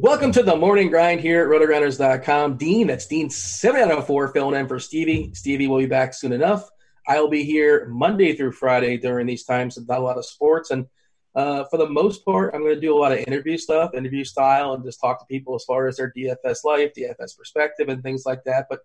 [0.00, 2.56] Welcome to the morning grind here at rotogrinders.com.
[2.56, 5.32] Dean, that's Dean 704 filling in for Stevie.
[5.34, 6.70] Stevie will be back soon enough.
[7.08, 9.76] I'll be here Monday through Friday during these times.
[9.88, 10.70] Not a lot of sports.
[10.70, 10.86] And
[11.34, 14.22] uh, for the most part, I'm going to do a lot of interview stuff, interview
[14.22, 18.00] style, and just talk to people as far as their DFS life, DFS perspective, and
[18.00, 18.66] things like that.
[18.70, 18.82] But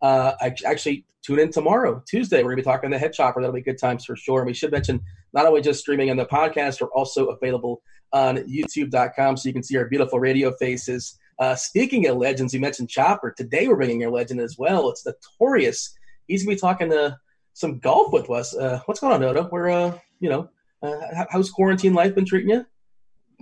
[0.00, 2.36] uh, I actually tune in tomorrow, Tuesday.
[2.44, 3.40] We're going to be talking to the Head Chopper.
[3.40, 4.42] That'll be good times for sure.
[4.42, 5.00] And we should mention
[5.32, 9.62] not only just streaming on the podcast, we're also available on YouTube.com so you can
[9.62, 11.18] see our beautiful radio faces.
[11.38, 13.32] Uh, speaking of legends, you mentioned Chopper.
[13.36, 14.90] Today we're bringing a legend as well.
[14.90, 15.94] It's Notorious.
[16.28, 17.18] He's going to be talking to
[17.54, 18.56] some golf with us.
[18.56, 19.48] Uh, what's going on, Noto?
[19.50, 20.48] We're, uh, you know,
[20.82, 22.66] uh, how's quarantine life been treating you?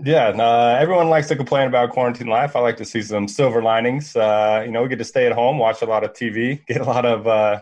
[0.02, 2.56] Yeah, uh, everyone likes to complain about quarantine life.
[2.56, 4.16] I like to see some silver linings.
[4.16, 6.80] Uh, you know, we get to stay at home, watch a lot of TV, get
[6.80, 7.60] a lot of uh,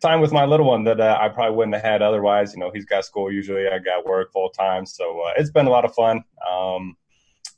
[0.00, 2.52] time with my little one that uh, I probably wouldn't have had otherwise.
[2.52, 5.66] You know, he's got school usually, I got work full time, so uh, it's been
[5.66, 6.24] a lot of fun.
[6.48, 6.96] Um,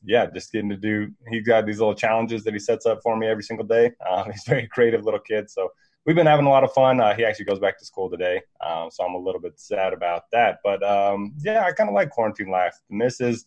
[0.02, 1.12] yeah, just getting to do.
[1.28, 3.92] He's got these little challenges that he sets up for me every single day.
[4.08, 5.70] Um, he's a very creative little kid, so
[6.06, 7.00] we've been having a lot of fun.
[7.00, 9.92] Uh, he actually goes back to school today, um, so I'm a little bit sad
[9.92, 10.58] about that.
[10.64, 12.76] But um, yeah, I kind of like quarantine life.
[12.88, 13.44] The missus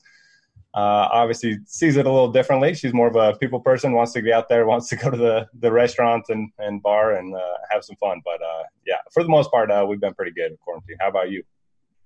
[0.76, 2.74] uh, obviously sees it a little differently.
[2.74, 5.18] She's more of a people person, wants to get out there, wants to go to
[5.18, 8.22] the the restaurant and, and bar and uh, have some fun.
[8.26, 10.98] But uh, yeah, for the most part, uh, we've been pretty good in quarantine.
[11.00, 11.44] How about you?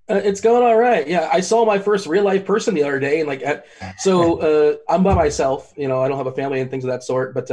[0.09, 1.05] Uh, it's going all right.
[1.07, 3.43] Yeah, I saw my first real life person the other day, and like,
[3.97, 5.73] so uh, I'm by myself.
[5.75, 7.33] You know, I don't have a family and things of that sort.
[7.33, 7.49] But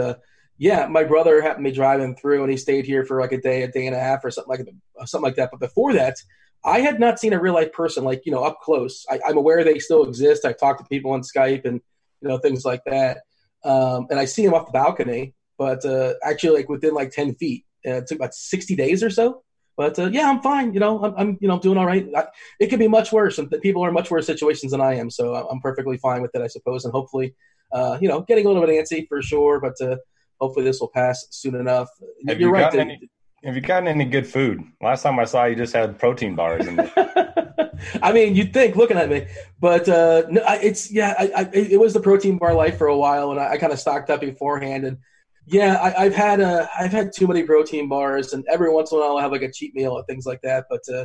[0.57, 3.41] yeah, my brother happened to be driving through, and he stayed here for like a
[3.41, 5.51] day, a day and a half, or something like something like that.
[5.51, 6.17] But before that,
[6.65, 9.05] I had not seen a real life person like you know up close.
[9.11, 10.45] I, am aware they still exist.
[10.45, 11.81] I talk to people on Skype and
[12.20, 13.19] you know things like that,
[13.65, 15.35] um, and I see them off the balcony.
[15.59, 19.11] But uh, actually, like within like ten feet, uh, it took about sixty days or
[19.11, 19.42] so.
[19.77, 20.73] But uh, yeah, I'm fine.
[20.73, 22.09] You know, I'm, I'm you know doing all right.
[22.17, 22.27] I,
[22.61, 25.11] it could be much worse, and people are in much worse situations than I am.
[25.11, 26.85] So I'm perfectly fine with it, I suppose.
[26.85, 27.35] And hopefully,
[27.73, 29.61] uh, you know, getting a little bit antsy for sure.
[29.61, 29.97] But uh,
[30.41, 31.89] hopefully, this will pass soon enough.
[32.29, 32.74] Have You're you right.
[32.74, 33.11] Any,
[33.44, 34.62] have you gotten any good food?
[34.80, 36.66] Last time I saw you, just had protein bars.
[38.02, 39.27] I mean, you'd think looking at me,
[39.60, 41.14] but uh, no, it's yeah.
[41.18, 43.72] I, I, it was the protein bar life for a while, and I, I kind
[43.72, 44.84] of stocked up beforehand.
[44.84, 44.98] And
[45.46, 48.98] yeah, I, have had uh, I've had too many protein bars, and every once in
[48.98, 50.64] a while I'll have like a cheat meal and things like that.
[50.70, 51.05] But uh,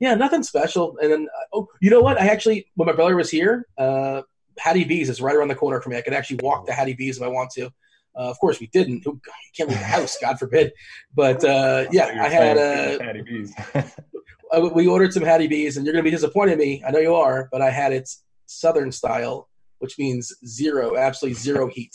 [0.00, 0.96] yeah, nothing special.
[1.00, 2.20] And then oh, you know what?
[2.20, 4.22] I actually when my brother was here, uh,
[4.58, 5.96] Hattie B's is right around the corner for me.
[5.96, 7.70] I could actually walk to Hattie B's if I want to.
[8.18, 9.04] Uh, of course, we didn't.
[9.56, 10.72] Can't leave the house, God forbid.
[11.14, 13.54] But uh, yeah, I had uh, Hattie B's.
[14.74, 16.82] we ordered some Hattie B's, and you're going to be disappointed in me.
[16.86, 18.08] I know you are, but I had it
[18.46, 21.94] Southern style, which means zero, absolutely zero heat.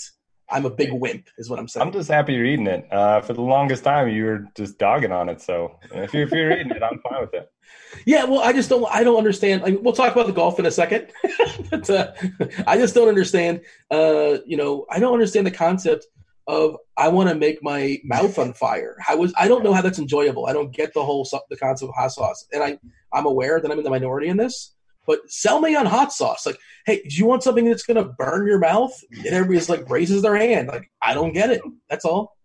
[0.49, 1.87] I'm a big wimp, is what I'm saying.
[1.87, 2.91] I'm just happy you're eating it.
[2.91, 5.41] Uh, for the longest time, you were just dogging on it.
[5.41, 7.49] So if you're, if you're eating it, I'm fine with it.
[8.05, 8.85] Yeah, well, I just don't.
[8.91, 9.63] I don't understand.
[9.63, 11.07] Like, we'll talk about the golf in a second,
[11.69, 12.13] but uh,
[12.67, 13.61] I just don't understand.
[13.91, 16.05] Uh, you know, I don't understand the concept
[16.47, 18.97] of I want to make my mouth on fire.
[19.07, 20.45] I was I don't know how that's enjoyable.
[20.45, 22.77] I don't get the whole the concept of hot sauce, and I
[23.11, 24.73] I'm aware that I'm in the minority in this.
[25.05, 26.45] But sell me on hot sauce.
[26.45, 28.97] Like, hey, do you want something that's going to burn your mouth?
[29.17, 30.69] And everybody's like raises their hand.
[30.69, 31.61] Like, I don't get it.
[31.89, 32.37] That's all.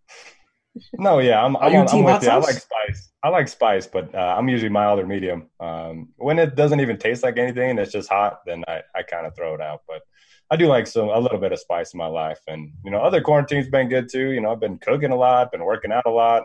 [0.95, 2.29] No, yeah, I'm, I'm, on, I'm with you.
[2.29, 3.08] I like spice.
[3.23, 5.49] I like spice, but uh, I'm usually mild or medium.
[5.59, 9.03] Um, when it doesn't even taste like anything and it's just hot, then I, I
[9.03, 9.83] kind of throw it out.
[9.89, 10.03] But
[10.51, 13.01] I do like some a little bit of spice in my life, and you know,
[13.01, 14.31] other quarantines been good too.
[14.31, 16.45] You know, I've been cooking a lot, been working out a lot.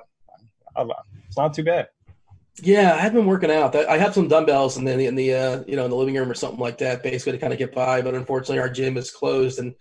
[1.27, 1.89] It's not too bad.
[2.61, 3.75] Yeah, I've been working out.
[3.75, 6.29] I have some dumbbells in the in the uh, you know in the living room
[6.29, 8.01] or something like that, basically to kind of get by.
[8.01, 9.73] But unfortunately, our gym is closed, and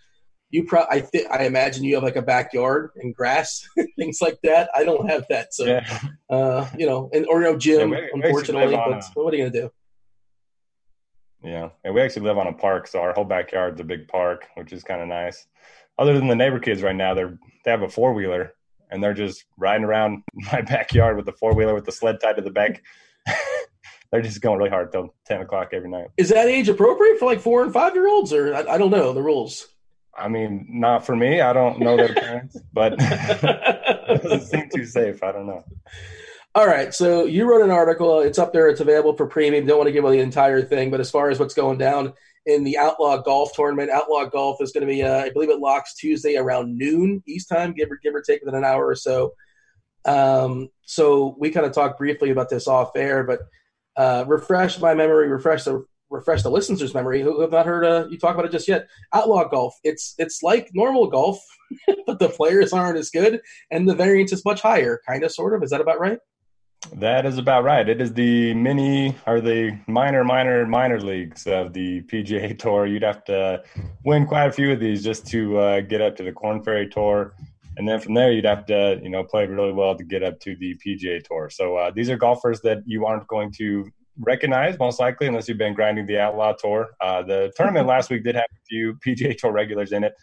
[0.53, 3.67] you pro I th- I imagine you have like a backyard and grass,
[3.99, 4.71] things like that.
[4.75, 6.01] I don't have that, so yeah.
[6.31, 8.69] uh, you know, and or no gym, yeah, we, unfortunately.
[8.69, 9.73] We but a, what are you gonna do?
[11.43, 14.47] Yeah, and we actually live on a park, so our whole backyard's a big park,
[14.55, 15.47] which is kind of nice.
[15.99, 18.55] Other than the neighbor kids right now, they're they have a four wheeler
[18.93, 22.37] and they're just riding around my backyard with the four wheeler with the sled tied
[22.37, 22.83] to the back.
[24.13, 26.09] they're just going really hard till ten o'clock every night.
[26.19, 28.91] Is that age appropriate for like four and five year olds, or I, I don't
[28.91, 29.67] know the rules?
[30.17, 31.41] I mean, not for me.
[31.41, 35.23] I don't know their parents, but it doesn't seem too safe.
[35.23, 35.65] I don't know.
[36.55, 38.21] All right, so you wrote an article.
[38.21, 38.69] It's up there.
[38.69, 39.65] It's available for premium.
[39.65, 42.13] Don't want to give away the entire thing, but as far as what's going down
[42.45, 45.61] in the Outlaw Golf Tournament, Outlaw Golf is going to be, uh, I believe, it
[45.61, 48.97] locks Tuesday around noon East time, give or give or take within an hour or
[48.97, 49.33] so.
[50.05, 53.41] Um, so we kind of talked briefly about this off air, but
[53.97, 58.07] uh, refresh my memory, refresh the refresh the listeners' memory who have not heard uh,
[58.09, 58.87] you talk about it just yet.
[59.13, 59.75] Outlaw golf.
[59.83, 61.39] It's it's like normal golf,
[62.07, 65.01] but the players aren't as good, and the variance is much higher.
[65.07, 65.63] Kind of, sort of.
[65.63, 66.19] Is that about right?
[66.95, 67.89] That is about right.
[67.89, 72.87] It is the mini or the minor, minor, minor leagues of the PGA Tour.
[72.87, 73.63] You'd have to
[74.05, 76.89] win quite a few of these just to uh, get up to the Corn Ferry
[76.89, 77.35] Tour,
[77.77, 80.41] and then from there you'd have to, you know, play really well to get up
[80.41, 81.49] to the PGA Tour.
[81.51, 85.59] So uh, these are golfers that you aren't going to recognize most likely unless you've
[85.59, 86.91] been grinding the Outlaw Tour.
[87.01, 90.15] Uh, the tournament last week did have a few PGA Tour regulars in it,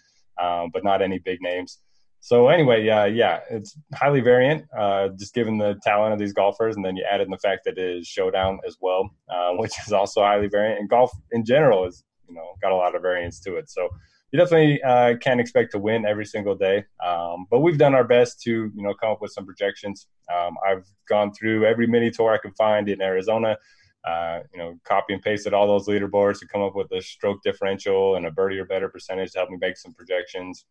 [0.41, 1.79] um, but not any big names.
[2.21, 6.75] So anyway, yeah, yeah, it's highly variant, uh, just given the talent of these golfers,
[6.75, 9.71] and then you add in the fact that it is showdown as well, uh, which
[9.85, 10.79] is also highly variant.
[10.79, 13.69] And golf in general is, you know, got a lot of variance to it.
[13.69, 13.87] So
[14.31, 18.03] you definitely uh, can't expect to win every single day, um, but we've done our
[18.03, 20.07] best to, you know, come up with some projections.
[20.31, 23.57] Um, I've gone through every mini tour I can find in Arizona.
[24.05, 27.41] Uh, you know, copy and pasted all those leaderboards to come up with a stroke
[27.43, 30.65] differential and a birdie or better percentage to help me make some projections.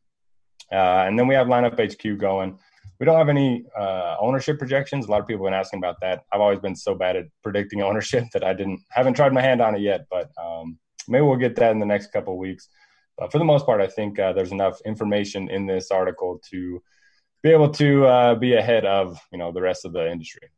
[0.72, 2.58] Uh, and then we have lineup HQ going.
[2.98, 5.06] We don't have any uh, ownership projections.
[5.06, 6.24] A lot of people have been asking about that.
[6.32, 9.60] I've always been so bad at predicting ownership that I didn't haven't tried my hand
[9.60, 10.06] on it yet.
[10.10, 12.68] But um, maybe we'll get that in the next couple weeks.
[13.16, 16.82] But for the most part, I think uh, there's enough information in this article to
[17.42, 20.48] be able to uh, be ahead of you know the rest of the industry.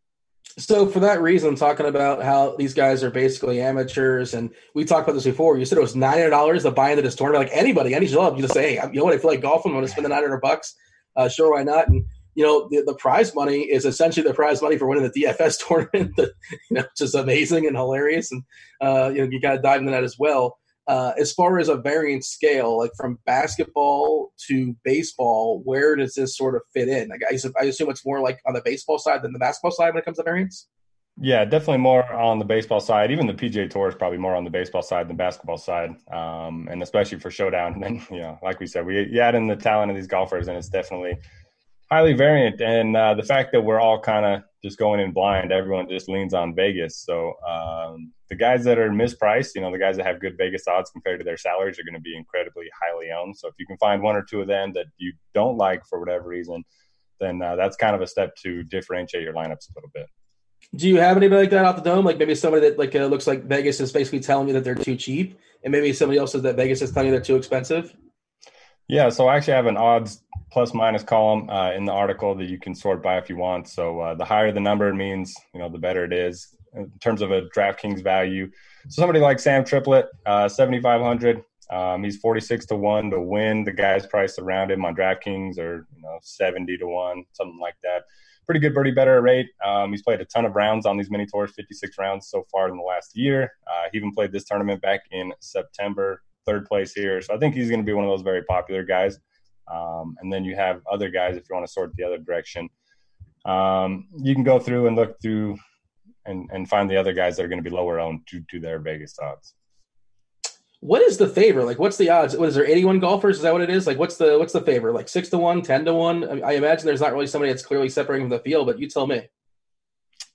[0.58, 5.08] So for that reason, talking about how these guys are basically amateurs, and we talked
[5.08, 5.58] about this before.
[5.58, 7.48] You said it was nine hundred dollars to buy into this tournament.
[7.48, 9.14] Like anybody, any club, you just say, hey, you know what?
[9.14, 9.72] I feel like golfing.
[9.72, 10.74] I'm going to spend the nine hundred bucks.
[11.16, 11.88] Uh, sure, why not?
[11.88, 12.04] And
[12.34, 15.58] you know, the, the, prize money is essentially the prize money for winning the DFS
[15.66, 16.16] tournament.
[16.16, 16.32] That,
[16.70, 18.30] you know, just amazing and hilarious.
[18.30, 18.44] And
[18.80, 20.59] uh, you know, you got to dive into that as well.
[20.86, 26.36] Uh, as far as a variant scale, like from basketball to baseball, where does this
[26.36, 27.08] sort of fit in?
[27.08, 29.94] Like I, I assume it's more like on the baseball side than the basketball side
[29.94, 30.66] when it comes to variants.
[31.22, 33.10] Yeah, definitely more on the baseball side.
[33.10, 36.66] Even the PGA Tour is probably more on the baseball side than basketball side, um,
[36.70, 37.74] and especially for showdown.
[37.74, 40.48] And then, you know, like we said, we add in the talent of these golfers,
[40.48, 41.18] and it's definitely
[41.90, 42.60] highly variant.
[42.60, 46.08] And uh, the fact that we're all kind of just going in blind, everyone just
[46.08, 46.96] leans on Vegas.
[46.96, 50.68] So um, the guys that are mispriced, you know, the guys that have good Vegas
[50.68, 53.36] odds compared to their salaries are going to be incredibly highly owned.
[53.36, 55.98] So if you can find one or two of them that you don't like for
[55.98, 56.64] whatever reason,
[57.20, 60.06] then uh, that's kind of a step to differentiate your lineups a little bit.
[60.74, 62.04] Do you have anybody like that off the dome?
[62.04, 64.74] Like maybe somebody that like uh, looks like Vegas is basically telling you that they're
[64.74, 67.96] too cheap, and maybe somebody else says that Vegas is telling you they're too expensive.
[68.90, 72.46] Yeah, so I actually have an odds plus minus column uh, in the article that
[72.46, 73.68] you can sort by if you want.
[73.68, 77.22] So uh, the higher the number means, you know, the better it is in terms
[77.22, 78.50] of a DraftKings value.
[78.88, 81.44] So somebody like Sam Triplett, uh, 7,500.
[81.70, 83.62] Um, he's 46 to 1 to win.
[83.62, 87.76] The guys priced around him on DraftKings are, you know, 70 to 1, something like
[87.84, 88.02] that.
[88.44, 89.46] Pretty good birdie better rate.
[89.64, 92.68] Um, he's played a ton of rounds on these mini tours, 56 rounds so far
[92.68, 93.52] in the last year.
[93.68, 97.20] Uh, he even played this tournament back in September, third place here.
[97.22, 99.18] So I think he's going to be one of those very popular guys.
[99.70, 102.68] Um, and then you have other guys if you want to sort the other direction.
[103.44, 105.58] Um, you can go through and look through
[106.26, 108.60] and, and find the other guys that are going to be lower owned to, to
[108.60, 109.54] their Vegas odds.
[110.80, 111.62] What is the favor?
[111.62, 112.36] Like, what's the odds?
[112.36, 112.64] What is there?
[112.64, 113.36] Eighty-one golfers?
[113.36, 113.86] Is that what it is?
[113.86, 114.92] Like, what's the what's the favor?
[114.92, 116.24] Like six to one, ten to one?
[116.24, 118.78] I, mean, I imagine there's not really somebody that's clearly separating from the field, but
[118.78, 119.28] you tell me.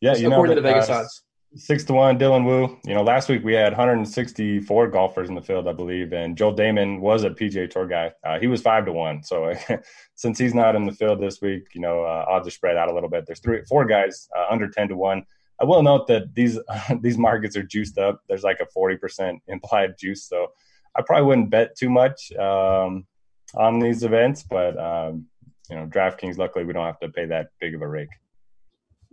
[0.02, 1.25] Yeah, you according know, to the Vegas uh, odds
[1.56, 2.78] six to one Dylan Wu.
[2.86, 6.56] You know, last week we had 164 golfers in the field, I believe, and Joel
[6.56, 8.12] Dahmen was a PGA Tour guy.
[8.24, 9.24] Uh, he was five to one.
[9.24, 9.54] So
[10.16, 12.90] since he's not in the field this week, you know, uh, odds are spread out
[12.90, 13.26] a little bit.
[13.26, 15.26] There's three, four guys uh, under 10 to one.
[15.60, 16.60] I will note that these
[17.02, 18.22] these markets are juiced up.
[18.28, 20.48] There's like a 40% implied juice, so
[20.96, 23.06] I probably wouldn't bet too much um,
[23.54, 24.44] on these events.
[24.44, 25.28] But um,
[25.70, 28.10] you know, DraftKings, luckily, we don't have to pay that big of a rake.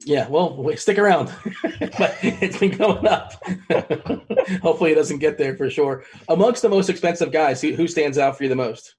[0.05, 1.33] Yeah, well, stick around.
[1.99, 3.43] but it's been going up.
[4.63, 6.05] Hopefully, it doesn't get there for sure.
[6.29, 8.95] Amongst the most expensive guys, who, who stands out for you the most?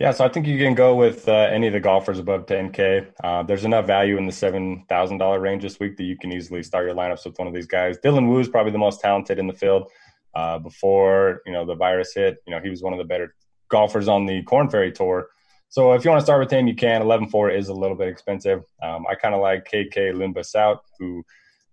[0.00, 3.12] Yeah, so I think you can go with uh, any of the golfers above 10K.
[3.22, 6.86] Uh, there's enough value in the $7,000 range this week that you can easily start
[6.86, 7.96] your lineups with one of these guys.
[7.98, 9.90] Dylan Wu is probably the most talented in the field.
[10.34, 13.34] Uh, before you know the virus hit, you know he was one of the better
[13.68, 15.28] golfers on the Corn Ferry Tour.
[15.74, 17.02] So if you want to start with him, you can.
[17.02, 18.62] 11-4 is a little bit expensive.
[18.80, 21.24] Um, I kind of like KK Limbhasut, who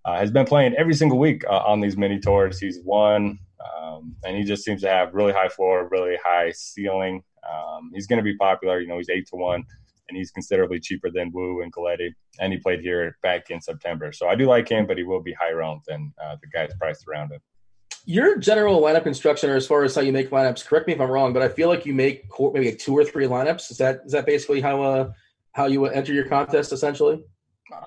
[0.06, 2.60] uh, has been playing every single week uh, on these mini tours.
[2.60, 7.22] He's won, um, and he just seems to have really high floor, really high ceiling.
[7.48, 8.80] Um, he's going to be popular.
[8.80, 9.64] You know, he's eight to one,
[10.10, 12.10] and he's considerably cheaper than Wu and Galetti.
[12.40, 15.22] And he played here back in September, so I do like him, but he will
[15.22, 17.42] be higher owned than uh, the guys priced around him
[18.06, 21.02] your general lineup construction, or as far as how you make lineups, correct me if
[21.02, 23.72] I'm wrong, but I feel like you make maybe two or three lineups.
[23.72, 25.12] Is that is that basically how uh,
[25.54, 27.24] how you enter your contest essentially?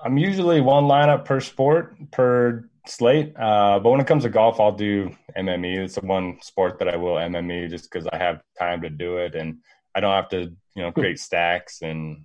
[0.03, 4.59] I'm usually one lineup per sport per slate, uh, but when it comes to golf,
[4.59, 5.77] I'll do MME.
[5.77, 9.17] It's the one sport that I will MME just because I have time to do
[9.17, 9.57] it and
[9.93, 12.23] I don't have to you know create stacks and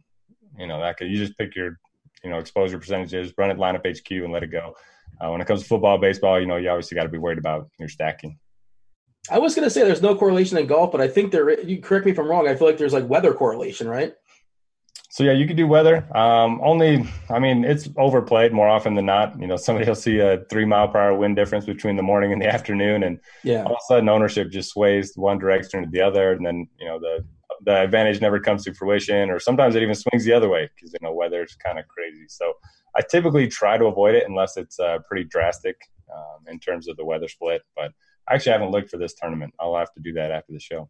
[0.58, 1.78] you know that could, you just pick your
[2.22, 4.74] you know exposure percentages, run it lineup HQ, and let it go.
[5.20, 7.38] Uh, when it comes to football, baseball, you know, you obviously got to be worried
[7.38, 8.38] about your stacking.
[9.30, 11.60] I was going to say there's no correlation in golf, but I think there.
[11.60, 12.48] You correct me if I'm wrong.
[12.48, 14.14] I feel like there's like weather correlation, right?
[15.10, 16.06] So yeah, you could do weather.
[16.16, 19.38] Um, only, I mean, it's overplayed more often than not.
[19.40, 22.32] You know, somebody will see a three mile per hour wind difference between the morning
[22.32, 25.90] and the afternoon, and yeah, all of a sudden ownership just sways one direction or
[25.90, 27.24] the other, and then you know the
[27.64, 30.92] the advantage never comes to fruition, or sometimes it even swings the other way because
[30.92, 32.24] you know weather's kind of crazy.
[32.28, 32.54] So
[32.96, 35.76] I typically try to avoid it unless it's uh, pretty drastic
[36.14, 37.62] um, in terms of the weather split.
[37.76, 37.92] But
[38.28, 39.54] I actually haven't looked for this tournament.
[39.60, 40.88] I'll have to do that after the show.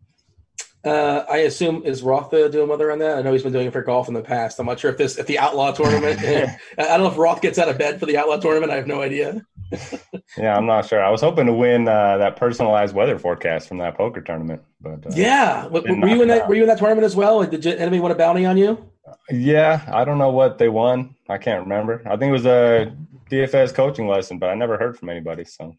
[0.82, 3.18] Uh, I assume is Roth doing weather on that?
[3.18, 4.58] I know he's been doing it for golf in the past.
[4.58, 6.20] I'm not sure if this if the Outlaw tournament.
[6.24, 8.72] I don't know if Roth gets out of bed for the Outlaw tournament.
[8.72, 9.44] I have no idea.
[10.38, 11.02] yeah, I'm not sure.
[11.02, 15.06] I was hoping to win uh, that personalized weather forecast from that poker tournament, but
[15.06, 16.48] uh, yeah, were you in that?
[16.48, 17.44] Were you in that tournament as well?
[17.44, 18.90] Did you, enemy want a bounty on you?
[19.28, 21.14] Yeah, I don't know what they won.
[21.28, 22.02] I can't remember.
[22.06, 22.96] I think it was a
[23.30, 25.44] DFS coaching lesson, but I never heard from anybody.
[25.44, 25.76] So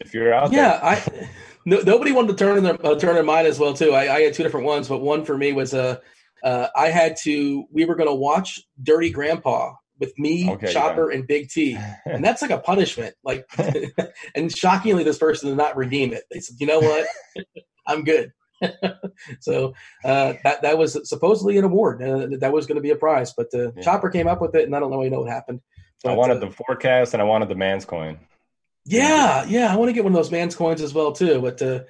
[0.00, 0.84] if you're out yeah, there.
[0.84, 1.28] I
[1.64, 3.92] no, nobody wanted to turn in their uh, turn in mine as well too.
[3.92, 6.00] I, I, had two different ones, but one for me was a
[6.42, 7.64] uh, uh, I had to.
[7.70, 11.18] We were going to watch Dirty Grandpa with me, okay, Chopper, yeah.
[11.18, 13.14] and Big T, and that's like a punishment.
[13.22, 13.48] Like,
[14.34, 16.24] and shockingly, this person did not redeem it.
[16.30, 17.06] They said, "You know what?
[17.86, 18.32] I'm good."
[19.40, 22.02] so uh, that that was supposedly an award.
[22.02, 23.82] Uh, that was going to be a prize, but uh, yeah.
[23.82, 25.02] Chopper came up with it, and I don't know.
[25.02, 25.60] You know what happened.
[26.02, 28.18] But, I wanted uh, the forecast, and I wanted the man's coin.
[28.84, 31.40] Yeah, yeah, I want to get one of those man's coins as well too.
[31.40, 31.80] But uh,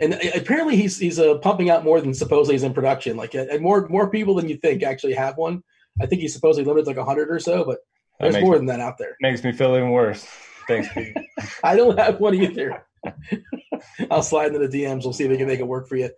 [0.00, 3.16] and apparently he's he's uh, pumping out more than supposedly he's in production.
[3.16, 5.62] Like and more more people than you think actually have one.
[6.00, 7.78] I think he's supposedly limited like hundred or so, but
[8.20, 9.16] there's more than that out there.
[9.20, 10.26] Makes me feel even worse.
[10.66, 11.16] Thanks, Pete.
[11.64, 12.84] I don't have one either.
[14.10, 15.04] I'll slide into the DMs.
[15.04, 16.10] We'll see if we can make it work for you.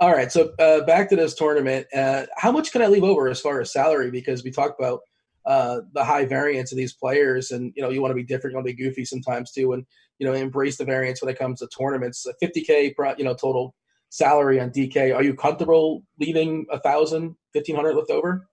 [0.00, 1.88] All right, so uh, back to this tournament.
[1.92, 4.12] Uh, how much can I leave over as far as salary?
[4.12, 5.00] Because we talked about
[5.48, 8.52] uh, the high variance of these players, and you know you want to be different,
[8.52, 9.84] you want to be goofy sometimes too, and
[10.18, 12.26] you know embrace the variance when it comes to tournaments.
[12.26, 13.74] A 50k, you know, total
[14.10, 15.16] salary on DK.
[15.16, 18.46] Are you comfortable leaving a thousand, fifteen hundred left over?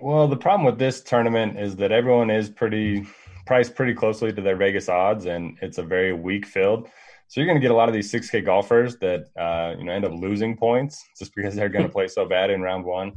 [0.00, 3.04] Well, the problem with this tournament is that everyone is pretty
[3.44, 6.88] priced pretty closely to their Vegas odds, and it's a very weak field.
[7.26, 9.90] So you're going to get a lot of these 6K golfers that uh, you know
[9.90, 13.14] end up losing points just because they're going to play so bad in round one.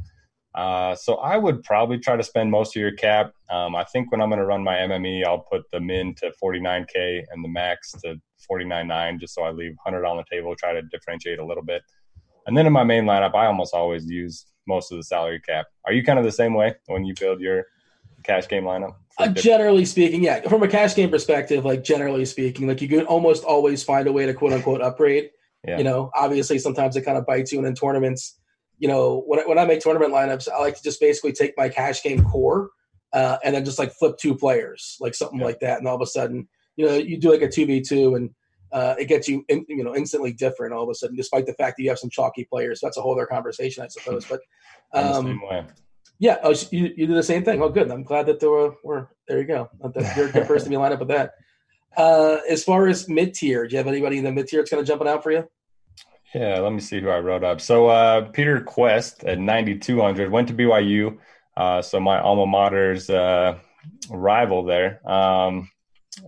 [0.54, 3.32] Uh, so I would probably try to spend most of your cap.
[3.50, 6.32] Um, I think when I'm going to run my MME, I'll put the min to
[6.42, 10.56] 49k and the max to 49.9, just so I leave 100 on the table.
[10.56, 11.82] Try to differentiate a little bit.
[12.46, 15.66] And then in my main lineup, I almost always use most of the salary cap.
[15.84, 17.66] Are you kind of the same way when you build your
[18.24, 18.94] cash game lineup?
[19.18, 20.40] Uh, generally speaking, yeah.
[20.48, 24.12] From a cash game perspective, like generally speaking, like you can almost always find a
[24.12, 25.30] way to quote unquote upgrade.
[25.66, 25.78] Yeah.
[25.78, 28.39] You know, obviously sometimes it kind of bites you, and in tournaments
[28.80, 31.54] you know, when I, when I make tournament lineups, I like to just basically take
[31.56, 32.70] my cash game core
[33.12, 35.44] uh, and then just like flip two players, like something yeah.
[35.44, 37.82] like that, and all of a sudden, you know, you do like a two v
[37.82, 38.30] two, and
[38.72, 41.52] uh, it gets you, in, you know, instantly different all of a sudden, despite the
[41.54, 42.80] fact that you have some chalky players.
[42.82, 44.24] That's a whole other conversation, I suppose.
[44.24, 44.40] But
[44.94, 45.40] um,
[46.18, 47.62] yeah, oh, you, you do the same thing.
[47.62, 47.90] Oh, good.
[47.90, 49.40] I'm glad that there were, were there.
[49.40, 49.70] You go.
[50.16, 51.32] You're a good person to be lined up with that.
[51.96, 54.70] Uh, as far as mid tier, do you have anybody in the mid tier that's
[54.70, 55.48] kind of jumping out for you?
[56.34, 57.60] Yeah, let me see who I wrote up.
[57.60, 61.18] So uh, Peter Kuest at 9,200 went to BYU.
[61.56, 63.58] Uh, so my alma mater's uh,
[64.08, 65.06] rival there.
[65.10, 65.68] Um,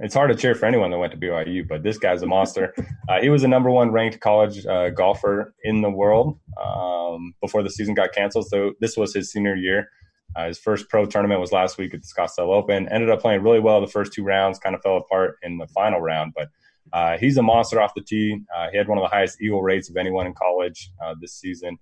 [0.01, 2.75] it's hard to cheer for anyone that went to BYU, but this guy's a monster.
[3.09, 7.63] Uh, he was the number one ranked college uh, golfer in the world um, before
[7.63, 8.47] the season got canceled.
[8.47, 9.91] So this was his senior year.
[10.37, 12.89] Uh, his first pro tournament was last week at the Scottsdale Open.
[12.89, 14.61] Ended up playing really well the first two rounds.
[14.61, 16.49] Kind of fell apart in the final round, but
[16.93, 18.41] uh, he's a monster off the tee.
[18.55, 21.35] Uh, he had one of the highest eagle rates of anyone in college uh, this
[21.35, 21.79] season.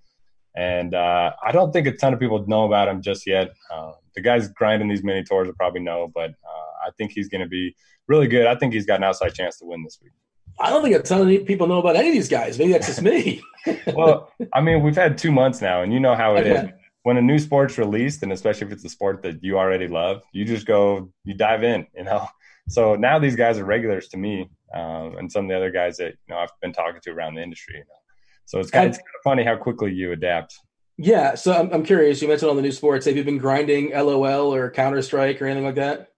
[0.57, 3.52] And uh, I don't think a ton of people know about him just yet.
[3.73, 7.28] Uh, the guys grinding these mini tours will probably know, but uh, I think he's
[7.28, 7.75] going to be
[8.09, 8.47] really good.
[8.47, 10.12] I think he's got an outside chance to win this week.
[10.59, 12.59] I don't think a ton of people know about any of these guys.
[12.59, 13.40] Maybe that's just me.
[13.95, 16.66] well, I mean, we've had two months now, and you know how it okay.
[16.66, 16.73] is.
[17.02, 20.23] When a new sport's released, and especially if it's a sport that you already love,
[20.33, 22.26] you just go, you dive in, you know.
[22.69, 25.96] So now these guys are regulars to me, um, and some of the other guys
[25.98, 27.76] that you know I've been talking to around the industry.
[27.76, 28.00] You know?
[28.46, 30.58] So it's kind, of, it's kind of funny how quickly you adapt.
[30.98, 32.20] Yeah, so I'm, I'm curious.
[32.20, 33.06] You mentioned on the new sports.
[33.06, 36.08] Have you been grinding LOL or Counter Strike or anything like that?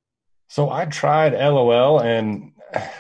[0.49, 2.52] So I tried LOL, and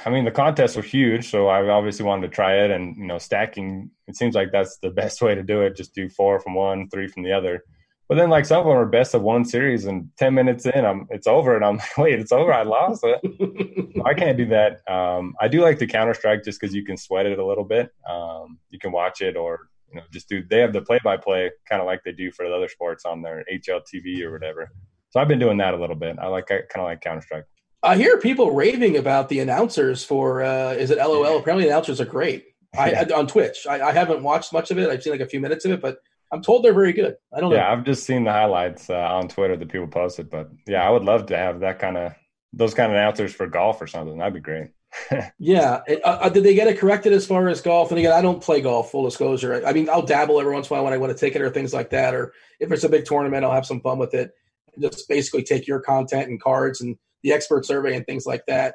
[0.06, 1.30] I mean the contests were huge.
[1.30, 3.90] So I obviously wanted to try it, and you know, stacking.
[4.06, 5.76] It seems like that's the best way to do it.
[5.76, 7.64] Just do four from one, three from the other.
[8.12, 10.84] But then like some of them are best of one series and 10 minutes in,
[10.84, 12.52] I'm it's over and I'm like, wait, it's over.
[12.52, 14.02] I lost it.
[14.04, 14.86] I can't do that.
[14.86, 17.64] Um, I do like the counter strike just because you can sweat it a little
[17.64, 17.90] bit.
[18.06, 21.16] Um, you can watch it or, you know, just do, they have the play by
[21.16, 24.70] play kind of like they do for the other sports on their HLTV or whatever.
[25.08, 26.18] So I've been doing that a little bit.
[26.18, 27.46] I like I kind of like Counter Strike.
[27.82, 31.38] I hear people raving about the announcers for uh, is it LOL?
[31.38, 32.44] Apparently, the announcers are great.
[32.76, 33.66] I, I on Twitch.
[33.66, 34.90] I, I, haven't watched much of it.
[34.90, 35.98] I've seen like a few minutes of it, but
[36.32, 37.16] I'm told they're very good.
[37.32, 37.56] I don't know.
[37.56, 40.90] Yeah, I've just seen the highlights uh, on Twitter that people posted, but yeah, I
[40.90, 42.14] would love to have that kind of
[42.54, 44.18] those kind of announcers for golf or something.
[44.18, 44.70] That'd be great.
[45.38, 47.90] yeah, uh, uh, did they get it corrected as far as golf?
[47.90, 48.90] And again, I don't play golf.
[48.90, 49.64] Full disclosure.
[49.66, 51.42] I mean, I'll dabble every once in a while when I want to take it
[51.42, 52.14] or things like that.
[52.14, 54.32] Or if it's a big tournament, I'll have some fun with it.
[54.78, 58.74] Just basically take your content and cards and the expert survey and things like that.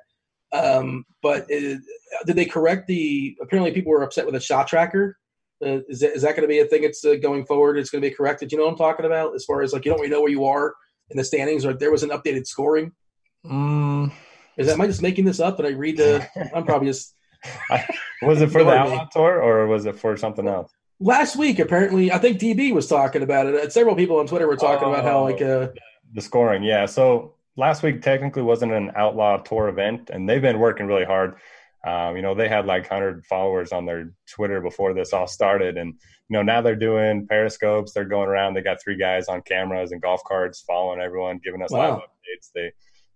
[0.54, 1.82] Um, but it,
[2.26, 3.38] did they correct the?
[3.42, 5.18] Apparently, people were upset with the shot tracker.
[5.66, 6.84] Uh, is that, is that going to be a thing?
[6.84, 7.78] It's uh, going forward.
[7.78, 8.52] It's going to be corrected.
[8.52, 9.36] You know what I'm talking about?
[9.36, 10.76] As far as like you don't really know where you are
[11.10, 12.92] in the standings, or there was an updated scoring.
[13.46, 14.12] Mm.
[14.58, 15.58] Is that am I just making this up?
[15.58, 16.28] Did I read the?
[16.56, 17.14] I'm probably just.
[18.24, 20.72] was it for the Outlaw Tour or was it for something else?
[21.00, 23.72] Last week, apparently, I think DB was talking about it.
[23.72, 25.68] Several people on Twitter were talking oh, about how like uh,
[26.14, 26.64] the scoring.
[26.64, 31.06] Yeah, so last week technically wasn't an outlaw tour event, and they've been working really
[31.06, 31.36] hard.
[31.88, 35.78] Um, you know, they had like 100 followers on their Twitter before this all started,
[35.78, 35.94] and
[36.28, 37.94] you know now they're doing periscopes.
[37.94, 38.56] They're going around.
[38.56, 41.80] They got three guys on cameras and golf carts following everyone, giving us wow.
[41.80, 42.50] live updates.
[42.54, 42.74] They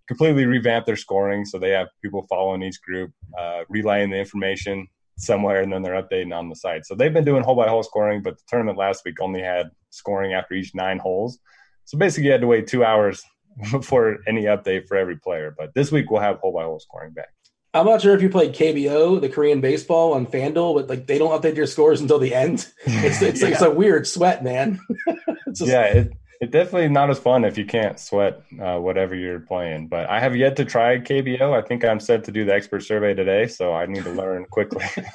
[0.08, 4.86] completely revamped their scoring, so they have people following each group, uh, relaying the information
[5.18, 6.86] somewhere, and then they're updating on the site.
[6.86, 9.70] So they've been doing hole by hole scoring, but the tournament last week only had
[9.90, 11.38] scoring after each nine holes.
[11.84, 13.22] So basically, you had to wait two hours
[13.82, 15.54] for any update for every player.
[15.54, 17.28] But this week we'll have hole by hole scoring back.
[17.74, 21.18] I'm not sure if you played KBO, the Korean baseball on FanDuel, but like they
[21.18, 22.68] don't update your scores until the end.
[22.86, 23.46] It's it's, yeah.
[23.46, 24.78] like, it's a weird sweat, man.
[25.48, 29.40] just, yeah, it, it definitely not as fun if you can't sweat uh, whatever you're
[29.40, 29.88] playing.
[29.88, 31.56] But I have yet to try KBO.
[31.56, 34.44] I think I'm set to do the expert survey today, so I need to learn
[34.50, 34.84] quickly.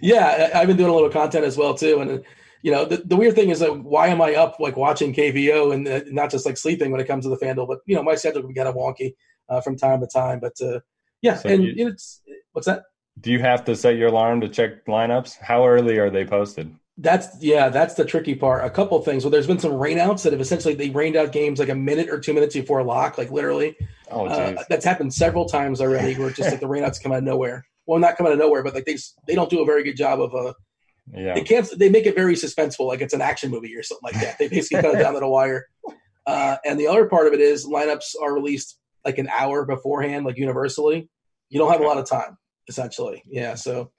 [0.00, 2.24] yeah, I've been doing a little content as well too, and
[2.62, 5.74] you know, the, the weird thing is that why am I up like watching KBO
[5.74, 7.68] and uh, not just like sleeping when it comes to the FanDuel?
[7.68, 9.14] But you know, my schedule can get a wonky
[9.48, 10.40] uh, from time to time.
[10.40, 10.80] But uh,
[11.22, 12.20] yeah, so and you, it's
[12.52, 12.84] what's that?
[13.20, 15.38] Do you have to set your alarm to check lineups?
[15.38, 16.74] How early are they posted?
[16.96, 18.64] That's yeah, that's the tricky part.
[18.64, 19.24] A couple things.
[19.24, 22.08] Well, there's been some rainouts that have essentially they rained out games like a minute
[22.08, 23.76] or two minutes before lock, like literally.
[24.10, 26.14] Oh, uh, that's happened several times already.
[26.14, 27.66] Where just like the rainouts come out of nowhere.
[27.86, 29.96] Well, not come out of nowhere, but like they they don't do a very good
[29.96, 30.52] job of uh
[31.12, 31.34] yeah.
[31.34, 31.68] They can't.
[31.78, 34.38] They make it very suspenseful, like it's an action movie or something like that.
[34.38, 35.68] They basically cut it down to the wire.
[36.26, 40.24] Uh, and the other part of it is lineups are released like an hour beforehand,
[40.24, 41.08] like universally.
[41.48, 42.38] You don't have a lot of time,
[42.68, 43.22] essentially.
[43.26, 43.54] Yeah.
[43.54, 43.90] So.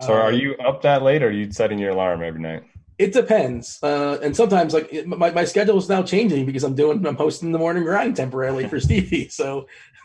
[0.00, 2.64] So are um, you up that late, or are you setting your alarm every night?
[2.98, 6.74] It depends, uh, and sometimes like it, my my schedule is now changing because I'm
[6.74, 9.28] doing I'm hosting the morning grind temporarily for Stevie.
[9.28, 9.66] So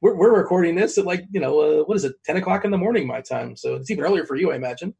[0.00, 2.70] we're we're recording this at like you know uh, what is it ten o'clock in
[2.70, 3.56] the morning my time.
[3.56, 4.94] So it's even earlier for you, I imagine.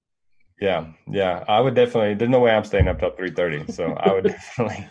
[0.61, 1.44] Yeah, yeah.
[1.47, 2.14] I would definitely.
[2.14, 4.25] There's no way I'm staying up till three thirty, so I would
[4.59, 4.88] definitely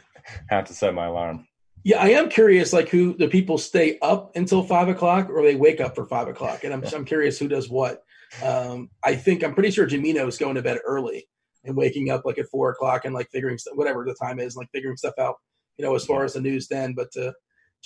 [0.49, 1.47] have to set my alarm.
[1.87, 5.55] Yeah, I am curious, like who the people stay up until five o'clock or they
[5.55, 8.03] wake up for five o'clock, and I'm I'm curious who does what.
[8.43, 11.29] Um, I think I'm pretty sure Jamino is going to bed early
[11.63, 14.57] and waking up like at four o'clock and like figuring stuff, whatever the time is,
[14.57, 15.35] like figuring stuff out.
[15.77, 16.93] You know, as far as the news then.
[16.93, 17.31] But uh,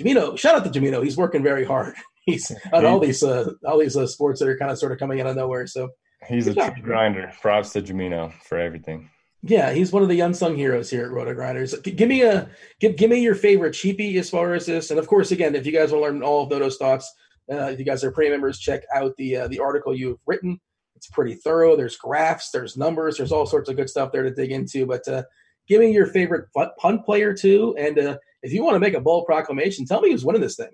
[0.02, 1.04] Jamino, shout out to Jamino.
[1.04, 1.94] He's working very hard.
[2.26, 4.98] He's on all these uh, all these uh, sports that are kind of sort of
[4.98, 5.68] coming out of nowhere.
[5.68, 5.90] So
[6.28, 7.32] He's a true grinder.
[7.40, 9.12] Props to Jamino for everything.
[9.44, 11.74] Yeah, he's one of the unsung heroes here at Roto Grinders.
[11.80, 12.48] Give me a
[12.80, 15.66] give give me your favorite cheapie as far as this, and of course, again, if
[15.66, 17.12] you guys want to learn all of Dodo's thoughts,
[17.52, 20.60] uh, if you guys are premium members, check out the uh, the article you've written.
[20.96, 21.76] It's pretty thorough.
[21.76, 24.86] There's graphs, there's numbers, there's all sorts of good stuff there to dig into.
[24.86, 25.24] But uh,
[25.68, 29.02] give me your favorite punt player too, and uh, if you want to make a
[29.02, 30.70] bold proclamation, tell me who's winning this thing.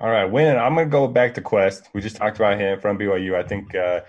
[0.00, 0.56] All right, winning.
[0.56, 1.82] I'm going to go back to Kuest.
[1.94, 3.34] We just talked about him from BYU.
[3.34, 4.00] I think uh,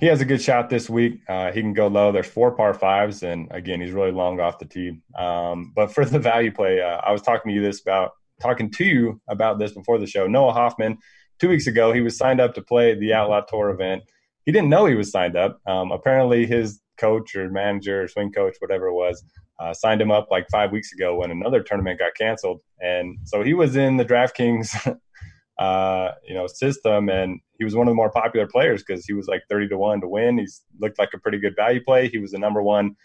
[0.00, 1.20] he has a good shot this week.
[1.28, 2.10] Uh, he can go low.
[2.10, 4.98] There's four par fives, and again, he's really long off the tee.
[5.16, 8.70] Um, but for the value play, uh, I was talking to you this about talking
[8.70, 10.26] to you about this before the show.
[10.26, 10.96] Noah Hoffman,
[11.38, 14.02] two weeks ago, he was signed up to play the Outlaw Tour event.
[14.46, 15.60] He didn't know he was signed up.
[15.66, 19.22] Um, apparently, his coach or manager or swing coach, whatever it was,
[19.58, 23.42] uh, signed him up like five weeks ago when another tournament got canceled, and so
[23.42, 24.98] he was in the DraftKings
[25.60, 27.10] uh, you know, system.
[27.10, 29.78] And he was one of the more popular players because he was like 30 to
[29.78, 30.38] 1 to win.
[30.38, 32.08] He's looked like a pretty good value play.
[32.08, 32.96] He was the number one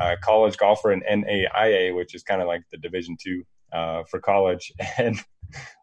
[0.00, 4.20] uh, college golfer in NAIA, which is kind of like the division two uh, for
[4.20, 4.72] college.
[4.98, 5.20] And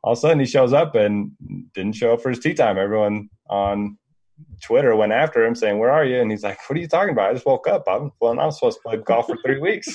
[0.04, 1.32] all of a sudden he shows up and
[1.74, 2.78] didn't show up for his tee time.
[2.78, 3.98] Everyone on
[4.62, 6.20] Twitter went after him saying, Where are you?
[6.20, 7.30] And he's like, What are you talking about?
[7.30, 7.84] I just woke up.
[7.88, 9.88] I'm, well, I'm supposed to play golf for three weeks.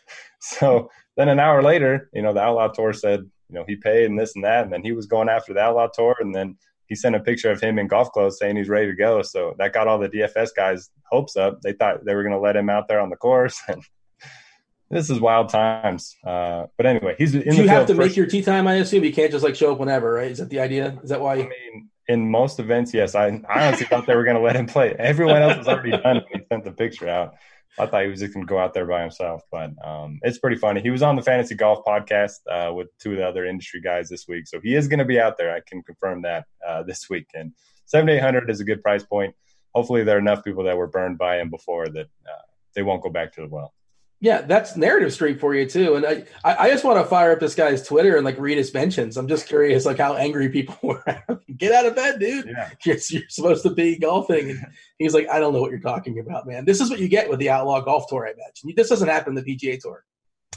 [0.40, 4.06] so then an hour later, you know, the Outlaw Tour said, you know, he paid
[4.06, 4.64] and this and that.
[4.64, 6.16] And then he was going after that Outlaw Tour.
[6.20, 8.96] And then he sent a picture of him in golf clothes saying he's ready to
[8.96, 9.22] go.
[9.22, 11.60] So that got all the DFS guys' hopes up.
[11.62, 13.60] They thought they were going to let him out there on the course.
[13.68, 13.82] And
[14.98, 16.14] this is wild times.
[16.24, 18.66] Uh, but anyway, he's in Do you have to make your tee time?
[18.68, 20.30] I assume you can't just like show up whenever, right?
[20.30, 20.98] Is that the idea?
[21.02, 21.34] Is that why?
[21.34, 23.14] I mean, in most events, yes.
[23.14, 24.94] I, I honestly thought they were going to let him play.
[24.98, 27.34] Everyone else was already done when he sent the picture out.
[27.78, 30.38] I thought he was just going to go out there by himself, but um, it's
[30.38, 30.80] pretty funny.
[30.80, 34.08] He was on the Fantasy Golf podcast uh, with two of the other industry guys
[34.08, 35.54] this week, so he is going to be out there.
[35.54, 37.26] I can confirm that uh, this week.
[37.34, 37.52] And
[37.84, 39.34] seventy eight hundred is a good price point.
[39.74, 43.02] Hopefully, there are enough people that were burned by him before that uh, they won't
[43.02, 43.74] go back to the well.
[44.24, 45.96] Yeah, that's narrative street for you too.
[45.96, 48.72] And I, I just want to fire up this guy's Twitter and like read his
[48.72, 49.18] mentions.
[49.18, 51.04] I'm just curious, like how angry people were.
[51.54, 52.46] Get out of bed, dude.
[52.46, 52.70] Yeah.
[52.86, 54.52] You're, you're, supposed to be golfing.
[54.52, 54.66] And
[54.98, 56.64] he's like, I don't know what you're talking about, man.
[56.64, 58.26] This is what you get with the Outlaw Golf Tour.
[58.26, 60.06] I imagine this doesn't happen in the PGA Tour.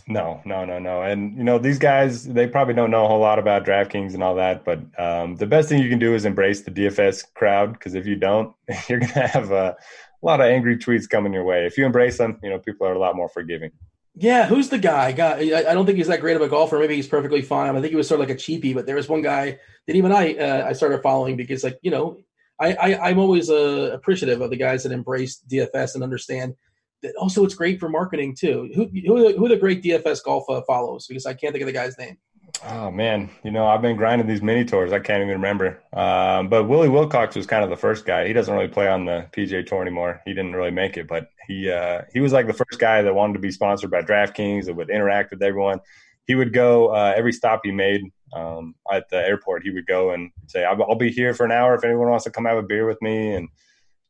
[0.07, 1.01] No, no, no, no.
[1.01, 4.23] And you know these guys, they probably don't know a whole lot about DraftKings and
[4.23, 4.63] all that.
[4.63, 8.05] But um, the best thing you can do is embrace the DFS crowd because if
[8.05, 8.55] you don't,
[8.87, 9.75] you're gonna have a
[10.21, 11.65] a lot of angry tweets coming your way.
[11.65, 13.71] If you embrace them, you know, people are a lot more forgiving.
[14.19, 15.11] Yeah, who's the guy?
[15.11, 16.79] God, I don't think he's that great of a golfer.
[16.79, 17.75] Maybe he's perfectly fine.
[17.75, 19.95] I think he was sort of like a cheapie, but there was one guy that
[19.95, 22.17] even I uh, I started following because, like, you know,
[22.59, 26.55] I, I am always uh, appreciative of the guys that embrace DFS and understand
[27.03, 27.15] that.
[27.17, 28.71] Also, it's great for marketing too.
[28.73, 31.05] Who who, who the great DFS golf uh, follows?
[31.05, 32.17] Because I can't think of the guy's name.
[32.65, 34.91] Oh man, you know I've been grinding these mini tours.
[34.91, 35.79] I can't even remember.
[35.93, 38.25] Um, but Willie Wilcox was kind of the first guy.
[38.25, 40.21] He doesn't really play on the PGA Tour anymore.
[40.25, 43.13] He didn't really make it, but he uh, he was like the first guy that
[43.13, 45.79] wanted to be sponsored by DraftKings that would interact with everyone.
[46.25, 48.01] He would go uh, every stop he made
[48.33, 49.63] um, at the airport.
[49.63, 52.25] He would go and say, "I'll, I'll, be here for an hour if anyone wants
[52.25, 53.49] to come have a beer with me." And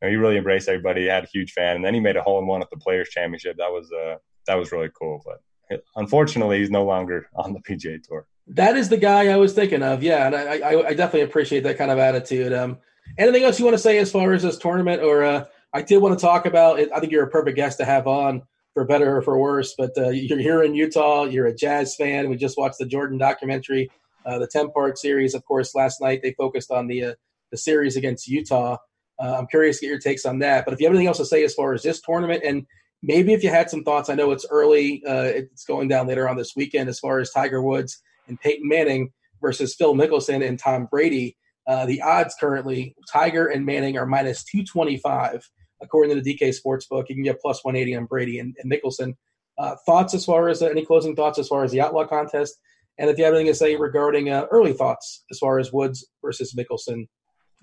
[0.02, 1.02] know, he really embraced everybody.
[1.02, 2.78] He had a huge fan, and then he made a hole in one at the
[2.78, 3.58] Players Championship.
[3.58, 5.22] That was uh, that was really cool.
[5.24, 8.26] But unfortunately, he's no longer on the PGA Tour.
[8.50, 10.02] That is the guy I was thinking of.
[10.02, 12.52] Yeah, and I, I, I definitely appreciate that kind of attitude.
[12.52, 12.78] Um,
[13.18, 15.98] anything else you want to say as far as this tournament, or uh, I did
[15.98, 16.90] want to talk about it.
[16.94, 19.74] I think you're a perfect guest to have on for better or for worse.
[19.76, 21.24] But uh, you're here in Utah.
[21.24, 22.30] You're a jazz fan.
[22.30, 23.90] We just watched the Jordan documentary,
[24.24, 25.34] uh, the ten part series.
[25.34, 27.14] Of course, last night they focused on the uh,
[27.50, 28.78] the series against Utah.
[29.20, 30.64] Uh, I'm curious to get your takes on that.
[30.64, 32.66] But if you have anything else to say as far as this tournament, and
[33.02, 35.02] maybe if you had some thoughts, I know it's early.
[35.04, 38.68] Uh, it's going down later on this weekend as far as Tiger Woods and Peyton
[38.68, 39.10] Manning
[39.40, 41.36] versus Phil Mickelson and Tom Brady.
[41.66, 45.48] Uh, the odds currently, Tiger and Manning are minus 225,
[45.82, 47.08] according to the DK Sportsbook.
[47.08, 49.14] You can get plus 180 on Brady and, and Mickelson.
[49.58, 52.58] Uh, thoughts as far as uh, any closing thoughts as far as the Outlaw contest?
[52.98, 56.06] And if you have anything to say regarding uh, early thoughts as far as Woods
[56.24, 57.06] versus Mickelson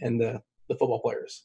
[0.02, 1.44] and the, the football players.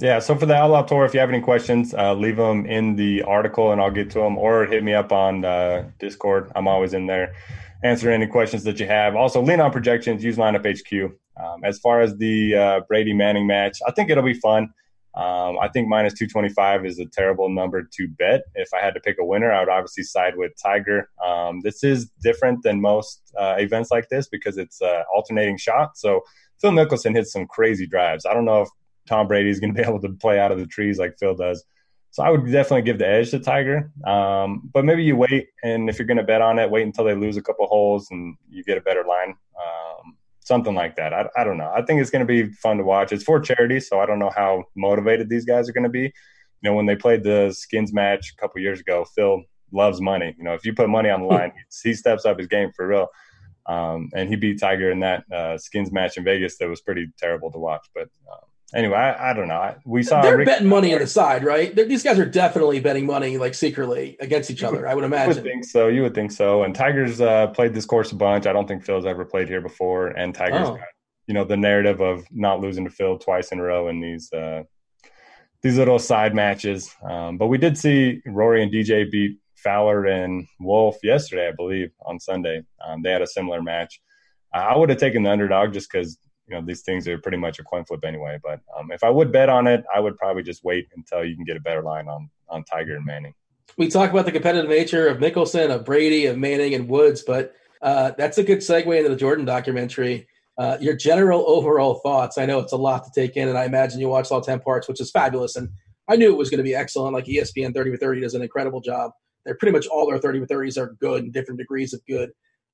[0.00, 2.96] Yeah, so for the Outlaw Tour, if you have any questions, uh, leave them in
[2.96, 6.52] the article and I'll get to them, or hit me up on uh, Discord.
[6.54, 7.34] I'm always in there
[7.82, 9.16] answer any questions that you have.
[9.16, 11.12] Also, lean on projections, use lineup HQ.
[11.36, 14.70] Um, as far as the uh, Brady Manning match, I think it'll be fun.
[15.14, 18.42] Um, I think minus 225 is a terrible number to bet.
[18.54, 21.08] If I had to pick a winner, I would obviously side with Tiger.
[21.24, 25.96] Um, this is different than most uh, events like this because it's uh, alternating shot.
[25.96, 26.20] So
[26.60, 28.26] Phil Mickelson hits some crazy drives.
[28.26, 28.68] I don't know if
[29.08, 31.34] Tom Brady is going to be able to play out of the trees like Phil
[31.34, 31.64] does.
[32.10, 33.92] So I would definitely give the edge to Tiger.
[34.06, 37.04] Um, but maybe you wait, and if you're going to bet on it, wait until
[37.04, 39.34] they lose a couple holes and you get a better line.
[39.56, 41.12] Um, something like that.
[41.12, 41.70] I, I don't know.
[41.74, 43.12] I think it's going to be fun to watch.
[43.12, 46.04] It's for charity, so I don't know how motivated these guys are going to be.
[46.60, 50.34] You know, when they played the skins match a couple years ago, Phil loves money.
[50.38, 51.52] You know, if you put money on the line,
[51.84, 53.08] he steps up his game for real.
[53.66, 56.56] Um, and he beat Tiger in that uh, skins match in Vegas.
[56.56, 59.74] That was pretty terrible to watch, but um, anyway, I, I, don't know.
[59.84, 61.74] We saw they're Rick betting money on the side, right?
[61.74, 64.86] They're, these guys are definitely betting money like secretly against each other.
[64.86, 65.30] I would imagine.
[65.30, 65.88] You would think so.
[65.88, 66.62] You would think so.
[66.64, 68.46] And Tigers uh, played this course a bunch.
[68.46, 70.08] I don't think Phil's ever played here before.
[70.08, 70.76] And Tigers, oh.
[70.76, 70.86] got,
[71.26, 74.32] you know, the narrative of not losing to Phil twice in a row in these
[74.32, 74.62] uh,
[75.62, 76.94] these little side matches.
[77.08, 81.90] Um, but we did see Rory and DJ beat Fowler and Wolff yesterday, I believe,
[82.06, 82.62] on Sunday.
[82.84, 84.00] Um, they had a similar match.
[84.54, 86.16] I would have taken the underdog just because
[86.48, 88.38] you know these things are pretty much a coin flip anyway.
[88.42, 91.36] But um, if I would bet on it, I would probably just wait until you
[91.36, 93.34] can get a better line on on Tiger and Manning.
[93.76, 97.54] We talk about the competitive nature of Mickelson, of Brady, of Manning, and Woods, but
[97.82, 100.26] uh, that's a good segue into the Jordan documentary.
[100.56, 102.38] Uh, your general overall thoughts.
[102.38, 104.58] I know it's a lot to take in, and I imagine you watched all ten
[104.60, 105.54] parts, which is fabulous.
[105.54, 105.68] And
[106.08, 107.14] I knew it was going to be excellent.
[107.14, 109.12] Like ESPN 30 for 30 does an incredible job.
[109.44, 112.30] They're pretty much all their 30 for 30s are good in different degrees of good.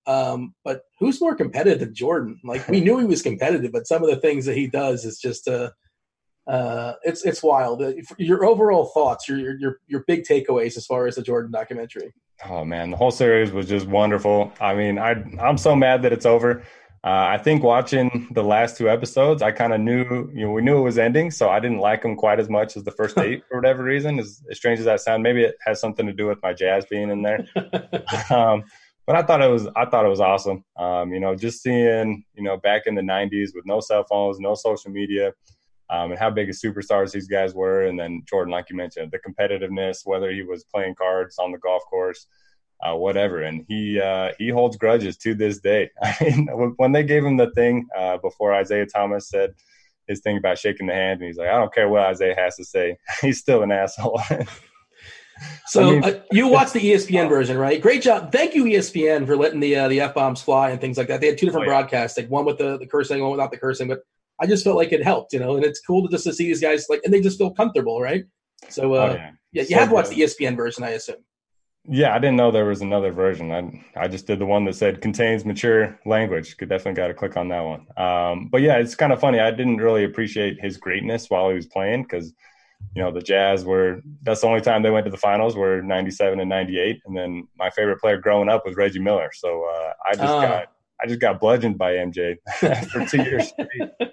[0.07, 2.38] Um, but who's more competitive than Jordan?
[2.45, 5.19] Like we knew he was competitive, but some of the things that he does is
[5.19, 5.71] just uh,
[6.47, 7.83] uh, it's it's wild.
[7.83, 12.12] Uh, your overall thoughts, your your your big takeaways as far as the Jordan documentary.
[12.49, 14.53] Oh man, the whole series was just wonderful.
[14.61, 16.62] I mean, I I'm so mad that it's over.
[17.05, 20.62] Uh, I think watching the last two episodes, I kind of knew, you know, we
[20.62, 23.19] knew it was ending, so I didn't like them quite as much as the first
[23.19, 24.19] eight for whatever reason.
[24.19, 26.87] As, as strange as that sounds, maybe it has something to do with my jazz
[26.87, 27.47] being in there.
[28.31, 28.64] um,
[29.07, 30.64] but I thought it was, I thought it was awesome.
[30.79, 34.38] Um, you know, just seeing, you know, back in the '90s with no cell phones,
[34.40, 35.33] no social media,
[35.90, 39.12] um, and how big of superstars these guys were, and then Jordan, like you mentioned,
[39.12, 42.27] the competitiveness, whether he was playing cards on the golf course
[42.85, 43.43] uh, whatever.
[43.43, 45.90] And he uh, he holds grudges to this day.
[46.03, 49.55] I mean, when they gave him the thing uh, before Isiah Thomas said
[50.07, 52.57] his thing about shaking the hand, and he's like, I don't care what Isiah has
[52.57, 54.21] to say, he's still an asshole.
[55.66, 57.81] so I mean, uh, you watched the ESPN version, right?
[57.81, 58.33] Great job.
[58.33, 61.20] Thank you, ESPN, for letting the uh, the f bombs fly and things like that.
[61.20, 61.81] They had two different oh, yeah.
[61.81, 64.01] broadcasts, like one with the, the cursing, one without the cursing, but.
[64.40, 66.47] I just felt like it helped, you know, and it's cool to just to see
[66.47, 68.25] these guys like, and they just feel comfortable, right?
[68.68, 69.31] So, uh, oh, yeah.
[69.53, 71.18] yeah, you so have watched the ESPN version, I assume.
[71.87, 73.53] Yeah, I didn't know there was another version.
[73.53, 76.57] I I just did the one that said contains mature language.
[76.57, 77.87] Could definitely got to click on that one.
[77.99, 79.38] Um, but yeah, it's kind of funny.
[79.38, 82.33] I didn't really appreciate his greatness while he was playing because
[82.94, 85.83] you know the Jazz were that's the only time they went to the finals were
[85.83, 89.31] '97 and '98, and then my favorite player growing up was Reggie Miller.
[89.33, 90.40] So uh, I just uh.
[90.40, 90.66] got
[91.03, 92.37] I just got bludgeoned by MJ
[92.90, 93.53] for two years.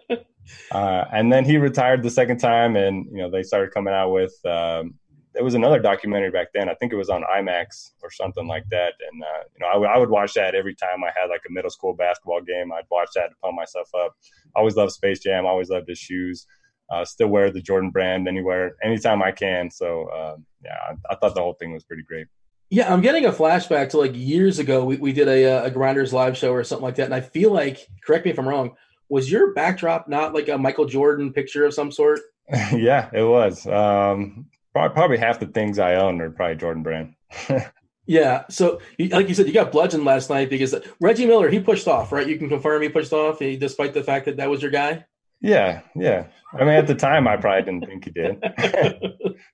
[0.71, 4.11] uh, and then he retired the second time, and you know they started coming out
[4.11, 4.95] with um,
[5.33, 6.69] there was another documentary back then.
[6.69, 8.93] I think it was on IMAX or something like that.
[9.11, 11.41] And uh, you know, I, w- I would watch that every time I had like
[11.47, 12.71] a middle school basketball game.
[12.73, 14.15] I'd watch that to pump myself up.
[14.55, 15.45] I always loved Space Jam.
[15.45, 16.45] I always loved his shoes.
[16.91, 19.71] Uh, still wear the Jordan brand anywhere, anytime I can.
[19.71, 22.27] So uh, yeah, I, I, thought the whole thing was pretty great.
[22.69, 24.83] Yeah, I'm getting a flashback to like years ago.
[24.83, 27.21] We, we did a, uh, a Grinders live show or something like that, and I
[27.21, 28.75] feel like, correct me if I'm wrong,
[29.09, 32.19] was your backdrop not like a Michael Jordan picture of some sort?
[32.73, 33.65] yeah, it was.
[33.67, 37.13] Um, Probably, probably half the things I own are probably Jordan Brand.
[38.05, 38.45] yeah.
[38.49, 42.11] So, like you said, you got bludgeoned last night because Reggie Miller, he pushed off,
[42.11, 42.27] right?
[42.27, 45.05] You can confirm he pushed off, despite the fact that that was your guy.
[45.41, 46.27] Yeah, yeah.
[46.53, 48.39] I mean, at the time, I probably didn't think he did,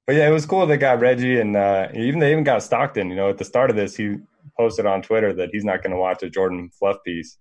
[0.06, 3.10] but yeah, it was cool they got Reggie, and uh, even they even got Stockton.
[3.10, 4.18] You know, at the start of this, he
[4.58, 7.38] posted on Twitter that he's not going to watch a Jordan fluff piece,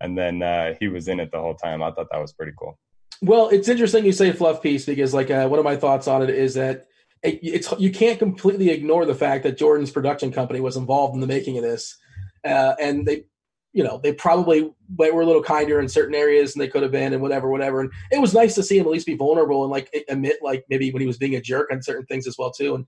[0.00, 1.82] and then uh, he was in it the whole time.
[1.82, 2.78] I thought that was pretty cool.
[3.22, 6.22] Well, it's interesting you say fluff piece because, like, uh, one of my thoughts on
[6.22, 6.86] it is that
[7.22, 11.26] it's you can't completely ignore the fact that Jordan's production company was involved in the
[11.26, 11.96] making of this,
[12.44, 13.24] uh, and they,
[13.76, 16.90] you know, they probably were a little kinder in certain areas than they could have
[16.90, 17.80] been, and whatever, whatever.
[17.80, 20.64] And it was nice to see him at least be vulnerable and like admit, like
[20.70, 22.74] maybe when he was being a jerk on certain things as well too.
[22.74, 22.86] And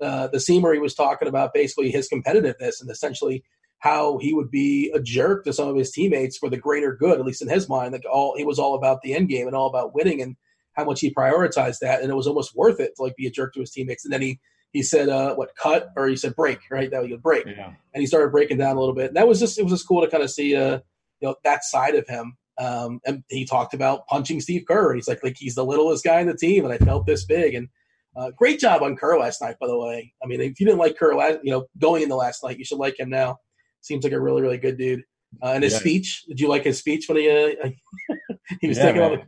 [0.00, 3.44] uh, the scene where he was talking about basically his competitiveness and essentially
[3.80, 7.20] how he would be a jerk to some of his teammates for the greater good,
[7.20, 7.92] at least in his mind.
[7.92, 10.36] Like all he was all about the end game and all about winning and
[10.72, 13.30] how much he prioritized that, and it was almost worth it to like be a
[13.30, 14.06] jerk to his teammates.
[14.06, 14.40] And then he
[14.72, 16.90] he said, uh, "What cut?" or he said, "Break." Right?
[16.90, 17.46] That was a break.
[17.46, 17.72] Yeah.
[17.94, 19.08] And he started breaking down a little bit.
[19.08, 20.80] And that was just it was just cool to kind of see uh,
[21.20, 22.36] you know that side of him.
[22.58, 24.94] Um, and he talked about punching Steve Kerr.
[24.94, 27.54] He's like, like he's the littlest guy in the team, and I felt this big.
[27.54, 27.68] And
[28.16, 30.12] uh, great job on Kerr last night, by the way.
[30.22, 32.64] I mean, if you didn't like Kerr last, you know, going into last night, you
[32.64, 33.38] should like him now.
[33.80, 35.04] Seems like a really, really good dude.
[35.42, 35.78] Uh, and his yeah.
[35.78, 37.70] speech, did you like his speech when he uh,
[38.60, 39.22] he was yeah, taking all the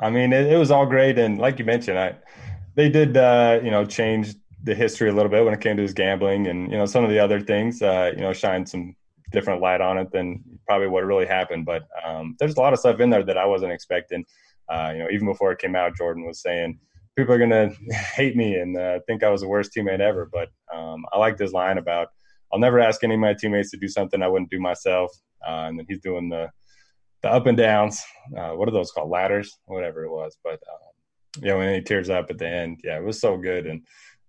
[0.00, 2.16] I mean, it, it, was all great, and like you mentioned, I
[2.74, 4.34] they did uh, you know change
[4.64, 7.04] the history a little bit when it came to his gambling, and you know some
[7.04, 8.96] of the other things uh, you know shine some
[9.32, 11.66] different light on it than probably what really happened.
[11.66, 14.24] But um, there's a lot of stuff in there that I wasn't expecting.
[14.68, 16.78] Uh, you know, even before it came out, Jordan was saying
[17.16, 20.28] people are gonna hate me and uh, think I was the worst teammate ever.
[20.32, 22.08] But um, I like this line about
[22.52, 25.10] I'll never ask any of my teammates to do something I wouldn't do myself.
[25.46, 26.50] Uh, and then he's doing the
[27.22, 28.02] the up and downs.
[28.36, 29.10] Uh, what are those called?
[29.10, 30.36] Ladders, whatever it was.
[30.42, 33.36] But um, you know, when he tears up at the end, yeah, it was so
[33.36, 33.66] good.
[33.66, 33.82] And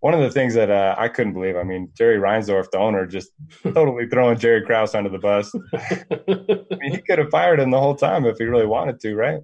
[0.05, 3.07] one of the things that uh, I couldn't believe, I mean, Jerry Reinsdorf, the owner,
[3.07, 3.31] just
[3.63, 5.51] totally throwing Jerry Krause under the bus.
[5.73, 9.15] I mean, he could have fired him the whole time if he really wanted to,
[9.15, 9.39] right?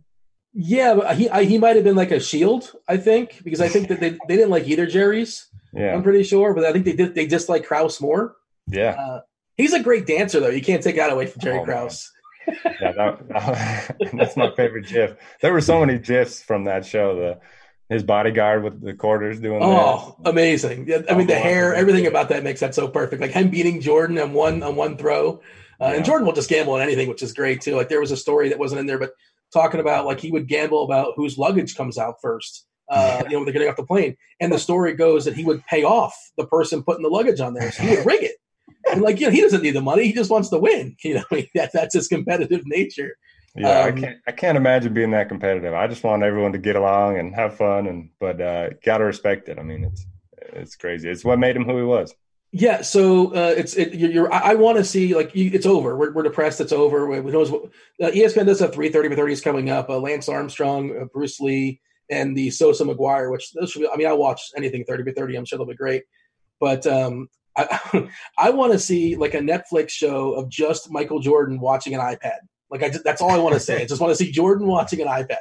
[0.53, 3.69] Yeah, but he I, he might have been like a shield, I think, because I
[3.69, 5.49] think that they, they didn't like either Jerry's.
[5.73, 8.35] Yeah, I'm pretty sure, but I think they did they dislike Krause more.
[8.67, 9.21] Yeah, uh,
[9.57, 10.49] he's a great dancer though.
[10.49, 12.07] You can't take that away from Jerry oh, Krause
[12.47, 15.15] yeah, that, that, that's my favorite GIF.
[15.41, 17.15] There were so many GIFs from that show.
[17.15, 17.39] The
[17.91, 19.59] his bodyguard with the quarters doing.
[19.59, 19.65] That.
[19.65, 20.29] Oh, that.
[20.29, 20.87] amazing!
[20.87, 23.21] Yeah, I mean, the hair, everything about that makes that so perfect.
[23.21, 25.41] Like him beating Jordan on one on one throw,
[25.81, 25.93] uh, yeah.
[25.93, 27.75] and Jordan will just gamble on anything, which is great too.
[27.75, 29.11] Like there was a story that wasn't in there, but
[29.53, 32.65] talking about like he would gamble about whose luggage comes out first.
[32.89, 35.43] Uh, you know, when they're getting off the plane, and the story goes that he
[35.43, 38.35] would pay off the person putting the luggage on there, so he would rig it
[38.89, 40.95] and like you know, he doesn't need the money; he just wants to win.
[41.03, 43.17] You know, that, that's his competitive nature.
[43.55, 44.17] Yeah, um, I can't.
[44.27, 45.73] I can't imagine being that competitive.
[45.73, 49.49] I just want everyone to get along and have fun, and but uh, gotta respect
[49.49, 49.59] it.
[49.59, 50.05] I mean, it's
[50.53, 51.09] it's crazy.
[51.09, 52.13] It's what made him who he was.
[52.53, 55.65] Yeah, so uh, it's it, you're, you're I, I want to see like you, it's
[55.65, 55.95] over.
[55.97, 56.59] We're, we're depressed.
[56.59, 57.21] It's over.
[57.21, 57.65] Who knows what?
[58.01, 59.89] Uh, ESPN does have three thirty for thirties coming up.
[59.89, 63.31] Uh, Lance Armstrong, uh, Bruce Lee, and the Sosa McGwire.
[63.31, 65.35] Which those should be, I mean, I watch anything thirty for thirty.
[65.35, 66.03] I'm sure they'll be great.
[66.59, 71.59] But um, I I want to see like a Netflix show of just Michael Jordan
[71.59, 72.39] watching an iPad.
[72.71, 73.81] Like I that's all I want to say.
[73.81, 75.37] I just want to see Jordan watching an iPad.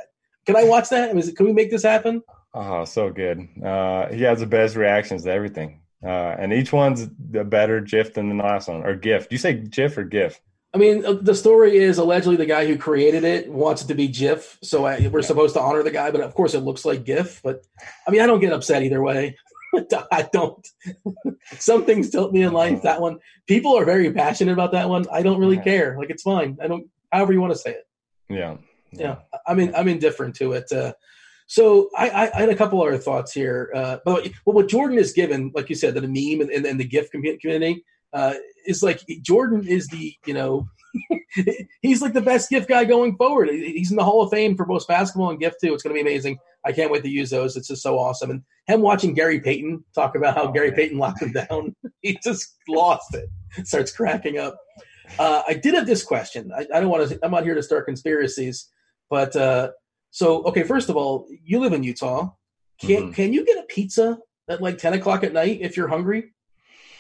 [0.46, 1.16] Can I watch that?
[1.16, 2.22] Is it, can we make this happen?
[2.52, 3.46] Oh, so good.
[3.64, 5.80] Uh, he has the best reactions to everything.
[6.04, 7.02] Uh, and each one's
[7.34, 9.28] a better GIF than the last one, or GIF.
[9.28, 10.40] Do you say GIF or GIF?
[10.72, 13.94] I mean, uh, the story is allegedly the guy who created it wants it to
[13.94, 15.26] be GIF, so I, we're yeah.
[15.26, 16.10] supposed to honor the guy.
[16.10, 17.42] But of course, it looks like GIF.
[17.42, 17.64] But
[18.06, 19.36] I mean, I don't get upset either way.
[20.12, 20.66] I don't.
[21.58, 22.82] Some things tilt me in life.
[22.82, 25.06] That one, people are very passionate about that one.
[25.12, 25.96] I don't really care.
[25.98, 26.56] Like it's fine.
[26.62, 26.88] I don't.
[27.12, 27.86] However you want to say it.
[28.28, 28.56] Yeah.
[28.92, 29.16] Yeah.
[29.32, 29.38] yeah.
[29.46, 30.70] I mean, I'm indifferent to it.
[30.72, 30.92] Uh,
[31.46, 33.72] so I, I, had a couple other thoughts here.
[33.74, 36.78] Uh, but well, what Jordan is given, like you said, the meme and, and, and
[36.78, 38.34] the GIF community uh,
[38.66, 40.68] is like Jordan is the you know
[41.82, 43.48] he's like the best GIF guy going forward.
[43.50, 45.74] He's in the Hall of Fame for both basketball and GIF too.
[45.74, 46.38] It's going to be amazing.
[46.64, 47.56] I can't wait to use those.
[47.56, 48.30] It's just so awesome.
[48.30, 50.76] And him watching Gary Payton talk about how oh, Gary man.
[50.76, 53.28] Payton locked him down, he just lost it.
[53.66, 54.56] Starts cracking up.
[55.18, 56.52] Uh, I did have this question.
[56.56, 57.18] I, I don't want to.
[57.22, 58.68] I'm not here to start conspiracies,
[59.08, 59.70] but uh,
[60.10, 62.30] so, okay, first of all, you live in Utah.
[62.80, 63.12] Can mm-hmm.
[63.12, 64.18] can you get a pizza
[64.48, 66.32] at like ten o'clock at night if you're hungry?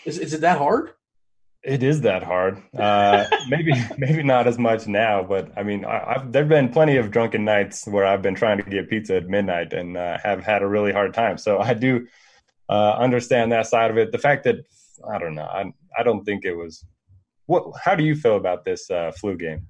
[0.04, 0.90] Is is it that hard?
[1.62, 2.62] It is that hard.
[2.76, 6.96] Uh, maybe maybe not as much now, but I mean, I, have there've been plenty
[6.96, 10.44] of drunken nights where I've been trying to get pizza at midnight and uh, have
[10.44, 11.36] had a really hard time.
[11.38, 12.06] So I do
[12.68, 14.12] uh, understand that side of it.
[14.12, 14.56] The fact that
[15.08, 16.84] I don't know, I I don't think it was.
[17.50, 17.72] What?
[17.82, 19.66] How do you feel about this uh, flu game?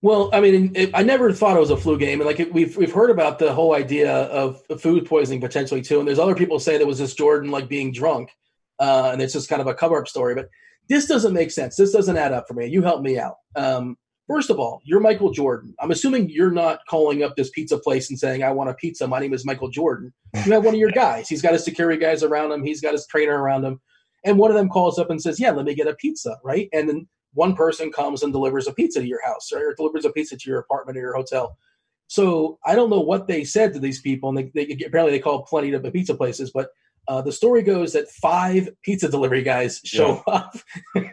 [0.00, 2.54] Well, I mean, it, I never thought it was a flu game, and like it,
[2.54, 5.98] we've we've heard about the whole idea of food poisoning potentially too.
[5.98, 8.30] And there's other people say that was just Jordan like being drunk,
[8.78, 10.34] uh, and it's just kind of a cover up story.
[10.34, 10.48] But
[10.88, 11.76] this doesn't make sense.
[11.76, 12.66] This doesn't add up for me.
[12.66, 13.34] You help me out.
[13.56, 15.74] Um, first of all, you're Michael Jordan.
[15.80, 19.06] I'm assuming you're not calling up this pizza place and saying, "I want a pizza.
[19.06, 20.14] My name is Michael Jordan."
[20.46, 21.28] You have one of your guys.
[21.28, 22.64] He's got his security guys around him.
[22.64, 23.82] He's got his trainer around him,
[24.24, 26.70] and one of them calls up and says, "Yeah, let me get a pizza." Right,
[26.72, 30.04] and then one person comes and delivers a pizza to your house right, or delivers
[30.04, 31.56] a pizza to your apartment or your hotel.
[32.08, 35.22] So I don't know what they said to these people, and they, they apparently they
[35.22, 36.50] called plenty of pizza places.
[36.52, 36.70] But
[37.06, 40.34] uh, the story goes that five pizza delivery guys show yeah.
[40.34, 40.56] up.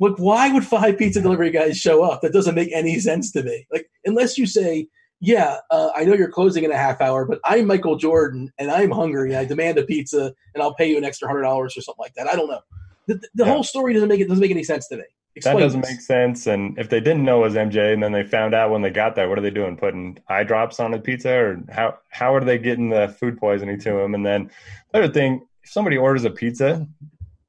[0.00, 2.22] Look, why would five pizza delivery guys show up?
[2.22, 3.66] That doesn't make any sense to me.
[3.70, 4.88] Like, unless you say,
[5.20, 8.70] "Yeah, uh, I know you're closing in a half hour, but I'm Michael Jordan and
[8.70, 9.30] I'm hungry.
[9.30, 12.02] And I demand a pizza, and I'll pay you an extra hundred dollars or something
[12.02, 12.60] like that." I don't know.
[13.06, 13.52] The, the yeah.
[13.52, 15.04] whole story doesn't make it doesn't make any sense to me.
[15.36, 15.90] Explain that doesn't this.
[15.90, 16.46] make sense.
[16.46, 18.90] And if they didn't know it was MJ and then they found out when they
[18.90, 19.76] got there, what are they doing?
[19.76, 23.78] Putting eye drops on a pizza or how, how are they getting the food poisoning
[23.80, 24.14] to him?
[24.14, 24.50] And then
[24.92, 26.88] the other thing, if somebody orders a pizza,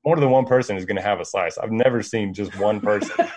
[0.03, 1.57] more than one person is going to have a slice.
[1.57, 3.15] I've never seen just one person.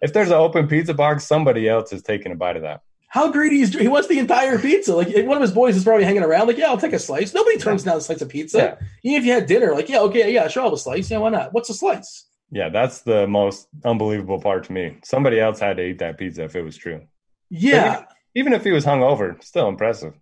[0.00, 2.82] if there's an open pizza box, somebody else is taking a bite of that.
[3.08, 4.94] How greedy is he wants the entire pizza?
[4.94, 7.32] Like one of his boys is probably hanging around, like, yeah, I'll take a slice.
[7.32, 8.58] Nobody turns down a slice of pizza.
[8.58, 8.86] Yeah.
[9.04, 11.10] Even if you had dinner, like, yeah, okay, yeah, sure, I'll have a slice.
[11.10, 11.52] Yeah, why not?
[11.52, 12.25] What's a slice?
[12.50, 14.98] Yeah, that's the most unbelievable part to me.
[15.04, 17.02] Somebody else had to eat that pizza if it was true.
[17.50, 17.96] Yeah.
[17.96, 20.14] Even, even, if he was hungover, still impressive.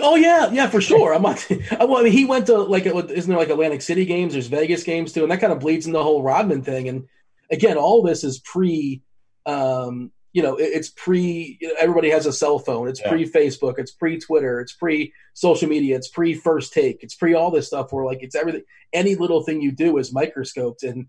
[0.00, 1.14] Oh yeah, yeah, for sure.
[1.14, 1.46] I'm not.
[1.80, 4.32] I mean, he went to like, isn't there like Atlantic City games?
[4.32, 6.88] There's Vegas games too, and that kind of bleeds into the whole Rodman thing.
[6.88, 7.08] And
[7.50, 9.02] again, all this is pre.
[9.46, 11.58] Um, you know, it's pre.
[11.78, 12.88] Everybody has a cell phone.
[12.88, 13.08] It's yeah.
[13.08, 13.78] pre Facebook.
[13.78, 14.60] It's pre Twitter.
[14.60, 15.96] It's pre social media.
[15.96, 17.02] It's pre First Take.
[17.02, 17.92] It's pre all this stuff.
[17.92, 18.62] Where like it's everything.
[18.92, 21.06] Any little thing you do is microscoped, and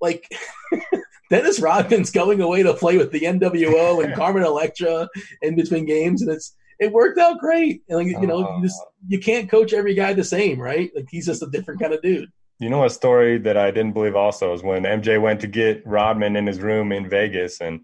[0.00, 0.28] like
[1.30, 5.08] Dennis Rodman's going away to play with the NWO and Carmen Electra
[5.42, 7.82] in between games, and it's it worked out great.
[7.88, 8.90] And like, you know, you just uh.
[9.08, 10.90] you can't coach every guy the same, right?
[10.94, 12.30] Like he's just a different kind of dude.
[12.58, 15.86] You know, a story that I didn't believe also is when MJ went to get
[15.86, 17.80] Rodman in his room in Vegas and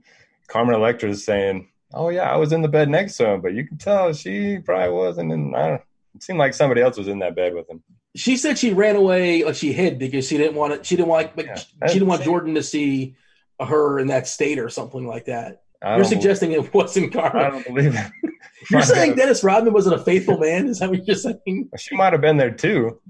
[0.53, 3.55] Carmen Electra is saying, "Oh yeah, I was in the bed next to him, but
[3.55, 5.83] you can tell she probably wasn't." And I don't.
[6.15, 7.83] It seemed like somebody else was in that bed with him.
[8.15, 10.85] She said she ran away, like she hid because she didn't want it.
[10.85, 13.17] She didn't want, yeah, she didn't want Jordan to see
[13.59, 15.63] her in that state or something like that.
[15.83, 17.43] You're suggesting it wasn't Carmen.
[17.43, 18.13] I don't believe it.
[18.71, 20.69] You're saying Dennis Rodman wasn't a faithful man?
[20.69, 21.71] Is that what you're saying?
[21.79, 23.01] She might have been there too.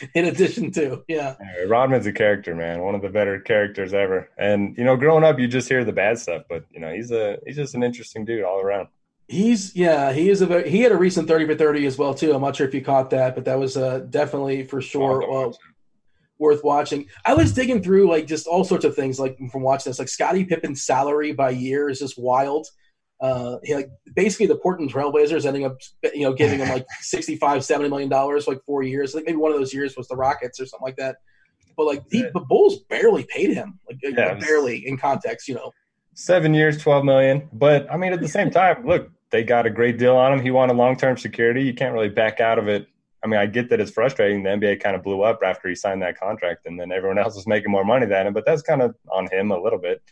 [0.14, 1.36] in addition to yeah.
[1.66, 2.80] Rodman's a character man.
[2.80, 4.28] One of the better characters ever.
[4.38, 7.10] And you know growing up you just hear the bad stuff but you know he's
[7.10, 8.88] a he's just an interesting dude all around.
[9.28, 12.14] He's yeah he is a very he had a recent 30 for 30 as well
[12.14, 12.32] too.
[12.32, 15.52] I'm not sure if you caught that but that was uh definitely for sure uh,
[16.38, 17.06] worth watching.
[17.24, 19.98] I was digging through like just all sorts of things like from watching this.
[19.98, 22.66] Like scottie pippen's salary by year is just wild
[23.20, 25.76] uh, he, like basically the Portland Trailblazers ending up
[26.14, 29.14] you know giving him like 65 70 million dollars like four years.
[29.14, 31.16] I think maybe one of those years was the Rockets or something like that.
[31.76, 35.72] But like the, the Bulls barely paid him, like yeah, barely in context, you know.
[36.14, 37.48] Seven years, twelve million.
[37.52, 40.40] But I mean, at the same time, look, they got a great deal on him.
[40.40, 41.62] He wanted long term security.
[41.62, 42.86] You can't really back out of it.
[43.22, 44.42] I mean, I get that it's frustrating.
[44.42, 47.34] The NBA kind of blew up after he signed that contract, and then everyone else
[47.34, 48.32] was making more money than him.
[48.32, 50.02] But that's kind of on him a little bit.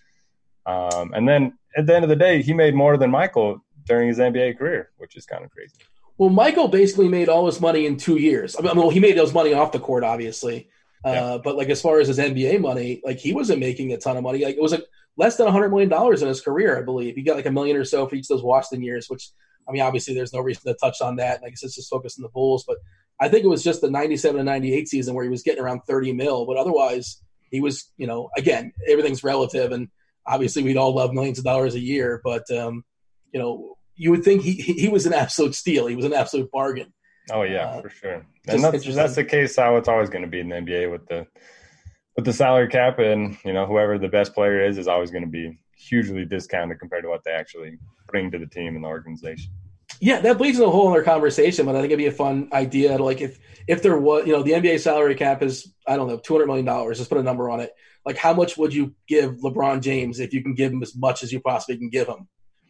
[0.66, 4.08] Um, and then at the end of the day, he made more than Michael during
[4.08, 5.76] his NBA career, which is kind of crazy.
[6.18, 8.56] Well, Michael basically made all his money in two years.
[8.58, 10.68] I mean, well, he made those money off the court, obviously.
[11.04, 11.38] Uh, yeah.
[11.42, 14.24] But like as far as his NBA money, like he wasn't making a ton of
[14.24, 14.44] money.
[14.44, 14.84] Like it was like
[15.16, 17.14] less than hundred million dollars in his career, I believe.
[17.14, 19.08] He got like a million or so for each of those Washington years.
[19.08, 19.30] Which
[19.68, 21.42] I mean, obviously, there's no reason to touch on that.
[21.42, 22.64] Like I said, just focus on the Bulls.
[22.66, 22.78] But
[23.20, 25.82] I think it was just the '97 and '98 season where he was getting around
[25.86, 26.46] 30 mil.
[26.46, 29.88] But otherwise, he was, you know, again, everything's relative, and
[30.28, 32.20] obviously, we'd all love millions of dollars a year.
[32.22, 32.84] But um,
[33.32, 35.86] you know, you would think he he was an absolute steal.
[35.86, 36.92] He was an absolute bargain.
[37.30, 38.26] Oh yeah, uh, for sure.
[38.46, 41.06] And that's that's the case how it's always going to be in the NBA with
[41.06, 41.26] the
[42.16, 45.24] with the salary cap, and you know whoever the best player is is always going
[45.24, 48.88] to be hugely discounted compared to what they actually bring to the team and the
[48.88, 49.52] organization.
[50.00, 52.48] Yeah, that bleeds into a whole other conversation, but I think it'd be a fun
[52.52, 55.96] idea to like if if there was you know the NBA salary cap is I
[55.96, 56.98] don't know two hundred million dollars.
[56.98, 57.72] Just put a number on it.
[58.04, 61.22] Like how much would you give LeBron James if you can give him as much
[61.22, 62.28] as you possibly can give him?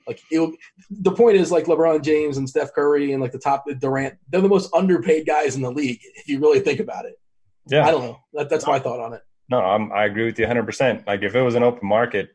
[0.09, 0.59] Like it,
[0.91, 4.41] the point is, like LeBron James and Steph Curry and like the top Durant, they're
[4.41, 7.21] the most underpaid guys in the league if you really think about it.
[7.67, 8.19] Yeah, I don't know.
[8.33, 9.21] That, that's no, my thought on it.
[9.51, 10.65] No, I'm, I agree with you 100.
[10.65, 12.31] percent Like if it was an open market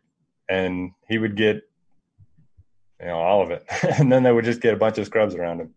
[0.47, 1.63] and he would get,
[3.03, 3.65] you know, all of it,
[3.99, 5.73] and then they would just get a bunch of scrubs around him.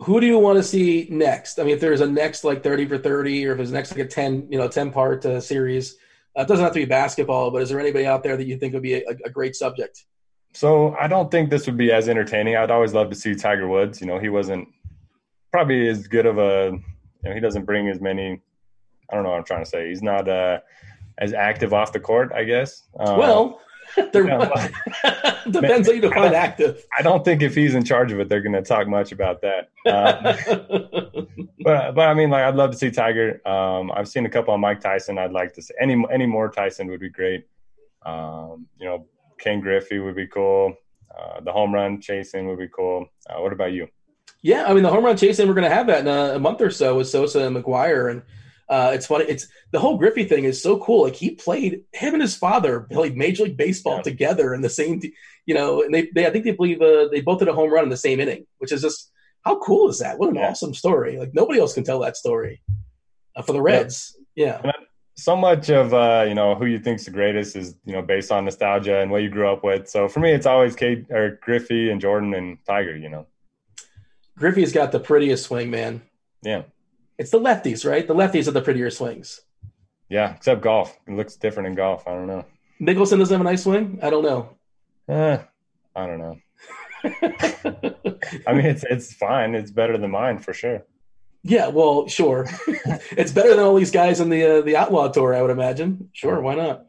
[0.00, 1.58] Who do you want to see next?
[1.58, 4.00] I mean, if there's a next like 30 for 30, or if there's next like
[4.00, 5.96] a 10, you know, 10 part uh, series,
[6.36, 8.56] uh, it doesn't have to be basketball, but is there anybody out there that you
[8.56, 10.04] think would be a, a great subject?
[10.52, 12.56] So I don't think this would be as entertaining.
[12.56, 14.00] I'd always love to see Tiger Woods.
[14.00, 14.66] You know, he wasn't
[15.52, 16.78] probably as good of a.
[17.22, 18.40] You know, he doesn't bring as many.
[19.10, 19.88] I don't know what I'm trying to say.
[19.88, 20.60] He's not uh,
[21.18, 22.84] as active off the court, I guess.
[22.98, 23.60] Uh, well,
[25.50, 26.84] depends how you define active.
[26.98, 29.42] I don't think if he's in charge of it, they're going to talk much about
[29.42, 29.70] that.
[29.86, 31.26] Um,
[31.64, 33.46] but but I mean, like I'd love to see Tiger.
[33.46, 35.18] Um, I've seen a couple of Mike Tyson.
[35.18, 37.46] I'd like to see any any more Tyson would be great.
[38.04, 39.06] Um, you know,
[39.38, 40.74] Ken Griffey would be cool.
[41.16, 43.06] Uh, the home run chasing would be cool.
[43.28, 43.88] Uh, what about you?
[44.42, 46.38] Yeah, I mean the home run chasing we're going to have that in a, a,
[46.38, 48.10] month or so with Sosa and McGwire.
[48.10, 48.22] and
[48.68, 49.24] uh, it's funny.
[49.26, 51.04] It's the whole Griffey thing is so cool.
[51.04, 54.02] Like he played him and his father played Major League Baseball yeah.
[54.02, 55.00] together in the same,
[55.46, 57.72] you know, and they, they I think they believe uh, they both did a home
[57.72, 59.10] run in the same inning, which is just
[59.44, 60.18] how cool is that?
[60.18, 60.48] What an yeah.
[60.48, 61.18] awesome story!
[61.18, 62.62] Like nobody else can tell that story
[63.36, 64.18] uh, for the Reds.
[64.34, 64.60] Yeah.
[64.64, 64.72] yeah
[65.16, 68.30] so much of uh, you know who you think's the greatest is you know based
[68.30, 69.88] on nostalgia and what you grew up with.
[69.88, 72.96] So for me, it's always Kate or Griffey and Jordan and Tiger.
[72.96, 73.26] You know,
[74.38, 76.02] Griffey's got the prettiest swing, man.
[76.42, 76.62] Yeah,
[77.18, 78.06] it's the lefties, right?
[78.06, 79.40] The lefties are the prettier swings.
[80.08, 80.96] Yeah, except golf.
[81.06, 82.06] It looks different in golf.
[82.06, 82.44] I don't know.
[82.80, 83.98] Mickelson doesn't have a nice swing.
[84.02, 84.56] I don't know.
[85.08, 85.38] Eh,
[85.94, 86.38] I don't know.
[88.46, 89.54] I mean, it's it's fine.
[89.54, 90.84] It's better than mine for sure.
[91.42, 92.48] Yeah, well, sure.
[93.12, 96.10] it's better than all these guys in the uh, the Outlaw Tour, I would imagine.
[96.12, 96.86] Sure, why not?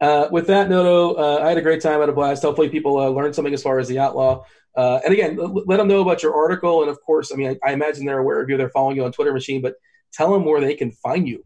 [0.00, 2.42] Uh, with that, Noto, uh, I had a great time at a blast.
[2.42, 4.44] Hopefully, people uh, learned something as far as the Outlaw.
[4.76, 6.82] Uh, and again, let them know about your article.
[6.82, 8.56] And of course, I mean, I, I, imagine they're aware of you.
[8.56, 9.74] They're following you on Twitter machine, but
[10.12, 11.44] tell them where they can find you.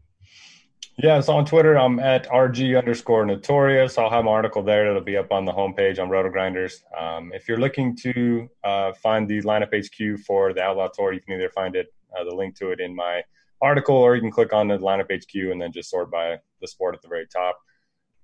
[1.01, 3.97] Yeah, so on Twitter, I'm at RG underscore notorious.
[3.97, 6.81] I'll have an article there that'll be up on the homepage on RotoGrinders.
[6.99, 11.21] Um, if you're looking to uh, find the lineup HQ for the Outlaw Tour, you
[11.21, 13.23] can either find it uh, the link to it in my
[13.61, 16.67] article, or you can click on the lineup HQ and then just sort by the
[16.67, 17.57] sport at the very top.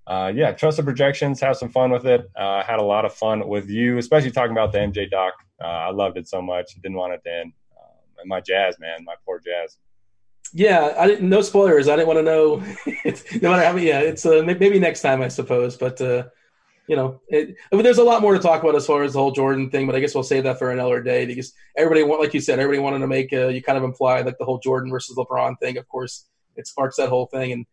[0.07, 2.29] Uh, yeah, trust the projections, have some fun with it.
[2.35, 5.33] Uh, had a lot of fun with you, especially talking about the MJ doc.
[5.59, 6.75] Uh, I loved it so much.
[6.75, 7.53] Didn't want it to end.
[7.75, 9.77] Um, and my jazz, man, my poor jazz.
[10.53, 11.27] Yeah, I didn't.
[11.27, 11.87] No spoilers.
[11.87, 12.55] I didn't want to know.
[13.41, 13.87] no matter how many.
[13.87, 15.75] Yeah, it's uh, maybe next time, I suppose.
[15.75, 16.25] But uh,
[16.87, 19.13] you know, it, I mean, there's a lot more to talk about as far as
[19.13, 22.03] the whole Jordan thing, but I guess we'll save that for another day because everybody,
[22.03, 24.45] want, like you said, everybody wanted to make, uh, you kind of implied like the
[24.45, 25.77] whole Jordan versus LeBron thing.
[25.77, 27.51] Of course, it sparks that whole thing.
[27.53, 27.65] And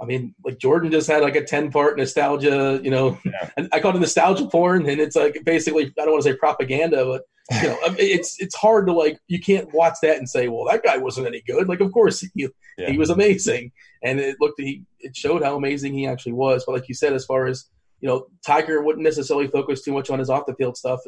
[0.00, 3.66] I mean, like Jordan just had like a 10 part nostalgia, you know, yeah.
[3.72, 4.88] I call it nostalgia porn.
[4.88, 7.22] And it's like basically, I don't want to say propaganda, but
[7.62, 10.84] you know, it's, it's hard to like, you can't watch that and say, well, that
[10.84, 11.68] guy wasn't any good.
[11.68, 12.90] Like, of course he, yeah.
[12.90, 13.72] he was amazing.
[14.04, 16.64] And it looked, he, it showed how amazing he actually was.
[16.64, 17.66] But like you said, as far as,
[18.00, 21.00] you know, Tiger wouldn't necessarily focus too much on his off the field stuff.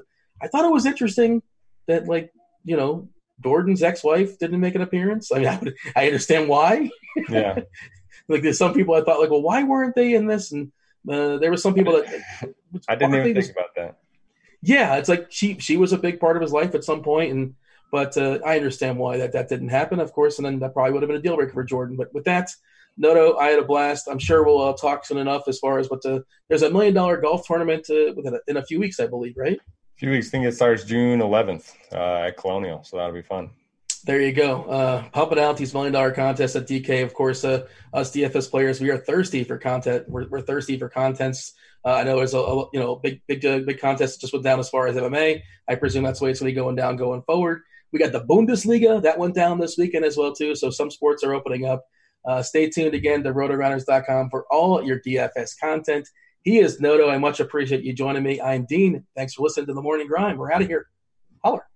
[0.43, 1.43] I thought it was interesting
[1.87, 2.33] that like,
[2.65, 3.09] you know,
[3.43, 5.31] Jordan's ex-wife didn't make an appearance.
[5.33, 6.91] I mean, I, would, I understand why.
[7.29, 7.61] Yeah.
[8.31, 10.53] like there's some people I thought like, well, why weren't they in this?
[10.53, 10.71] And
[11.09, 12.07] uh, there were some people that
[12.89, 13.99] I didn't even think about that.
[14.63, 17.33] Yeah, it's like she she was a big part of his life at some point,
[17.33, 17.55] and
[17.91, 20.93] but uh, I understand why that that didn't happen, of course, and then that probably
[20.93, 21.97] would have been a deal breaker for Jordan.
[21.97, 22.51] But with that,
[22.97, 24.07] no, no, I had a blast.
[24.09, 26.95] I'm sure we'll uh, talk soon enough as far as what the there's a million
[26.95, 29.59] dollar golf tournament uh, within a, in a few weeks, I believe, right?
[29.59, 30.29] A few weeks.
[30.29, 33.51] I think it starts June 11th uh, at Colonial, so that'll be fun.
[34.05, 34.65] There you go.
[34.65, 37.03] Uh, pumping out these million dollar contests at DK.
[37.03, 40.09] Of course, uh, us DFS players, we are thirsty for content.
[40.09, 41.53] We're, we're thirsty for contents.
[41.85, 44.45] Uh, I know there's a, a, you know big big uh, big contest just went
[44.45, 45.43] down as far as MMA.
[45.69, 47.63] I presume that's the way it's going to be going down going forward.
[47.93, 50.55] We got the Bundesliga that went down this weekend as well too.
[50.55, 51.85] So some sports are opening up.
[52.25, 56.09] Uh, stay tuned again to RotoGrinders.com for all your DFS content.
[56.43, 57.09] He is Noto.
[57.09, 58.41] I much appreciate you joining me.
[58.41, 59.05] I'm Dean.
[59.17, 60.39] Thanks for listening to the Morning Grind.
[60.39, 60.87] We're out of here.
[61.43, 61.67] Holler.